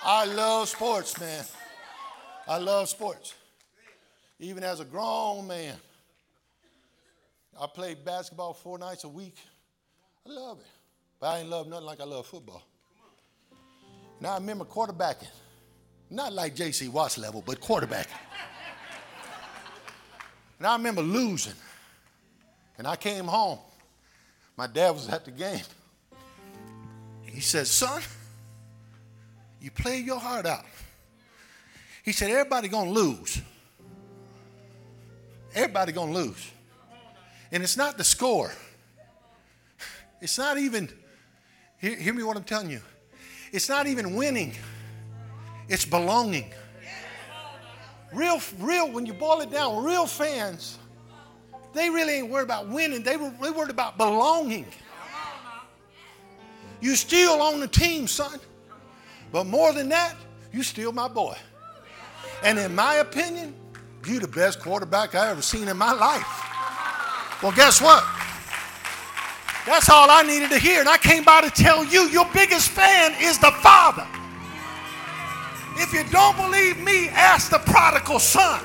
I 0.05 0.25
love 0.25 0.67
sports, 0.67 1.19
man. 1.19 1.45
I 2.47 2.57
love 2.57 2.89
sports. 2.89 3.33
Even 4.39 4.63
as 4.63 4.81
a 4.81 4.85
grown 4.85 5.47
man, 5.47 5.75
I 7.59 7.67
play 7.67 7.93
basketball 7.93 8.53
four 8.53 8.77
nights 8.77 9.05
a 9.05 9.09
week. 9.09 9.35
I 10.27 10.31
love 10.31 10.59
it. 10.59 10.65
But 11.19 11.27
I 11.27 11.39
ain't 11.39 11.49
love 11.49 11.67
nothing 11.67 11.85
like 11.85 12.01
I 12.01 12.03
love 12.03 12.25
football. 12.25 12.63
Now 14.19 14.33
I 14.33 14.37
remember 14.37 14.65
quarterbacking. 14.65 15.29
Not 16.09 16.33
like 16.33 16.55
J.C. 16.55 16.89
Watts 16.89 17.17
level, 17.17 17.41
but 17.45 17.61
quarterbacking. 17.61 18.07
and 20.59 20.67
I 20.67 20.75
remember 20.75 21.01
losing. 21.01 21.53
And 22.77 22.87
I 22.87 22.95
came 22.97 23.25
home. 23.25 23.59
My 24.57 24.67
dad 24.67 24.91
was 24.91 25.07
at 25.07 25.23
the 25.25 25.31
game. 25.31 25.63
He 27.21 27.39
said, 27.39 27.67
Son, 27.67 28.01
you 29.63 29.71
play 29.71 29.99
your 29.99 30.19
heart 30.19 30.45
out. 30.45 30.65
He 32.03 32.11
said, 32.11 32.29
Everybody 32.29 32.67
gonna 32.67 32.91
lose. 32.91 33.41
Everybody 35.55 35.93
gonna 35.93 36.11
lose. 36.11 36.51
And 37.49 37.63
it's 37.63 37.77
not 37.77 37.97
the 37.97 38.03
score. 38.03 38.51
It's 40.19 40.37
not 40.37 40.57
even, 40.57 40.89
hear, 41.77 41.95
hear 41.95 42.13
me 42.13 42.23
what 42.23 42.35
I'm 42.35 42.43
telling 42.43 42.71
you. 42.71 42.81
It's 43.53 43.69
not 43.69 43.87
even 43.87 44.15
winning. 44.15 44.53
It's 45.69 45.85
belonging. 45.85 46.51
Real, 48.11 48.41
real, 48.59 48.91
when 48.91 49.05
you 49.05 49.13
boil 49.13 49.39
it 49.41 49.51
down, 49.51 49.83
real 49.83 50.07
fans, 50.07 50.77
they 51.73 51.89
really 51.89 52.15
ain't 52.15 52.29
worried 52.29 52.43
about 52.43 52.67
winning. 52.67 53.01
They 53.01 53.15
were 53.15 53.31
they 53.41 53.49
worried 53.49 53.69
about 53.71 53.97
belonging. 53.97 54.65
You 56.81 56.95
still 56.95 57.41
on 57.41 57.61
the 57.61 57.67
team, 57.67 58.07
son. 58.07 58.39
But 59.33 59.47
more 59.47 59.73
than 59.73 59.89
that, 59.89 60.15
you 60.53 60.61
still 60.61 60.91
my 60.91 61.07
boy. 61.07 61.35
And 62.43 62.59
in 62.59 62.75
my 62.75 62.95
opinion, 62.95 63.55
you 64.05 64.19
the 64.19 64.27
best 64.27 64.59
quarterback 64.61 65.15
I 65.15 65.29
ever 65.31 65.41
seen 65.41 65.67
in 65.67 65.75
my 65.75 65.91
life. 65.91 67.41
Well, 67.41 67.51
guess 67.51 67.81
what? 67.81 68.03
That's 69.65 69.89
all 69.89 70.11
I 70.11 70.21
needed 70.21 70.51
to 70.51 70.59
hear. 70.59 70.81
And 70.81 70.87
I 70.87 70.97
came 70.97 71.23
by 71.23 71.41
to 71.41 71.49
tell 71.49 71.83
you 71.83 72.09
your 72.09 72.27
biggest 72.31 72.69
fan 72.69 73.15
is 73.19 73.39
the 73.39 73.51
Father. 73.51 74.05
If 75.77 75.91
you 75.93 76.03
don't 76.11 76.37
believe 76.37 76.79
me, 76.79 77.09
ask 77.09 77.49
the 77.49 77.57
prodigal 77.57 78.19
son. 78.19 78.63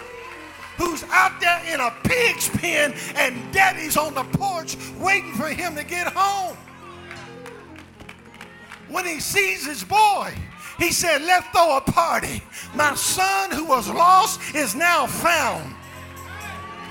who's 0.78 1.04
out 1.10 1.40
there 1.40 1.60
in 1.72 1.80
a 1.80 1.92
pig's 2.04 2.48
pen 2.48 2.94
and 3.16 3.52
daddy's 3.52 3.96
on 3.96 4.14
the 4.14 4.22
porch 4.38 4.76
waiting 5.00 5.34
for 5.34 5.48
him 5.48 5.74
to 5.74 5.84
get 5.84 6.06
home. 6.14 6.56
When 8.88 9.04
he 9.04 9.18
sees 9.20 9.66
his 9.66 9.82
boy, 9.82 10.32
he 10.78 10.92
said, 10.92 11.22
Let's 11.22 11.46
throw 11.48 11.76
a 11.76 11.80
party. 11.80 12.42
My 12.74 12.94
son 12.94 13.50
who 13.50 13.64
was 13.64 13.88
lost 13.88 14.54
is 14.54 14.74
now 14.74 15.06
found. 15.06 15.74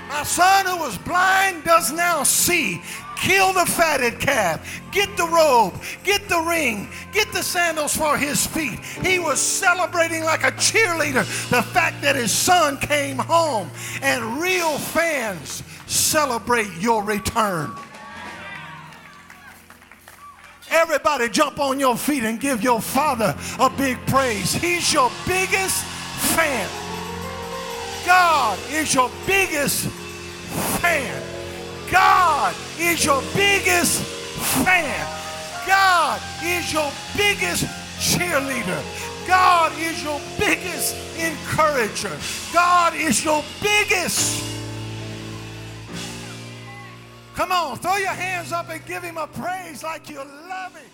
My 0.08 0.22
son 0.22 0.66
who 0.66 0.78
was 0.78 0.96
blind 0.98 1.64
does 1.64 1.92
now 1.92 2.22
see. 2.22 2.82
Kill 3.16 3.52
the 3.52 3.66
fatted 3.66 4.20
calf. 4.20 4.80
Get 4.92 5.16
the 5.16 5.26
robe. 5.26 5.74
Get 6.04 6.28
the 6.28 6.40
ring. 6.40 6.88
Get 7.12 7.30
the 7.32 7.42
sandals 7.42 7.96
for 7.96 8.16
his 8.16 8.46
feet. 8.46 8.78
He 9.04 9.18
was 9.18 9.40
celebrating 9.40 10.22
like 10.22 10.44
a 10.44 10.52
cheerleader 10.52 11.26
the 11.50 11.62
fact 11.62 12.00
that 12.02 12.14
his 12.14 12.30
son 12.30 12.78
came 12.78 13.18
home. 13.18 13.70
And 14.02 14.40
real 14.40 14.78
fans 14.78 15.62
celebrate 15.86 16.72
your 16.78 17.02
return. 17.02 17.74
Everybody 20.70 21.28
jump 21.28 21.58
on 21.60 21.80
your 21.80 21.96
feet 21.96 22.24
and 22.24 22.40
give 22.40 22.62
your 22.62 22.80
father 22.80 23.36
a 23.58 23.70
big 23.70 23.98
praise. 24.06 24.52
He's 24.52 24.92
your 24.92 25.10
biggest 25.26 25.84
fan. 26.34 26.68
God 28.06 28.58
is 28.70 28.94
your 28.94 29.10
biggest 29.26 29.86
fan. 30.80 31.22
God 31.90 32.54
is 32.78 33.04
your 33.04 33.22
biggest 33.34 34.02
fan. 34.64 35.06
God 35.66 36.20
is 36.42 36.72
your 36.72 36.90
biggest 37.16 37.64
cheerleader. 37.98 38.82
God 39.26 39.72
is 39.78 40.02
your 40.02 40.20
biggest 40.38 40.96
encourager. 41.18 42.16
God 42.52 42.94
is 42.94 43.24
your 43.24 43.44
biggest. 43.60 44.42
Come 47.38 47.52
on, 47.52 47.78
throw 47.78 47.98
your 47.98 48.08
hands 48.08 48.50
up 48.50 48.68
and 48.68 48.84
give 48.84 49.04
him 49.04 49.16
a 49.16 49.28
praise 49.28 49.84
like 49.84 50.10
you 50.10 50.16
love 50.16 50.74
him. 50.74 50.90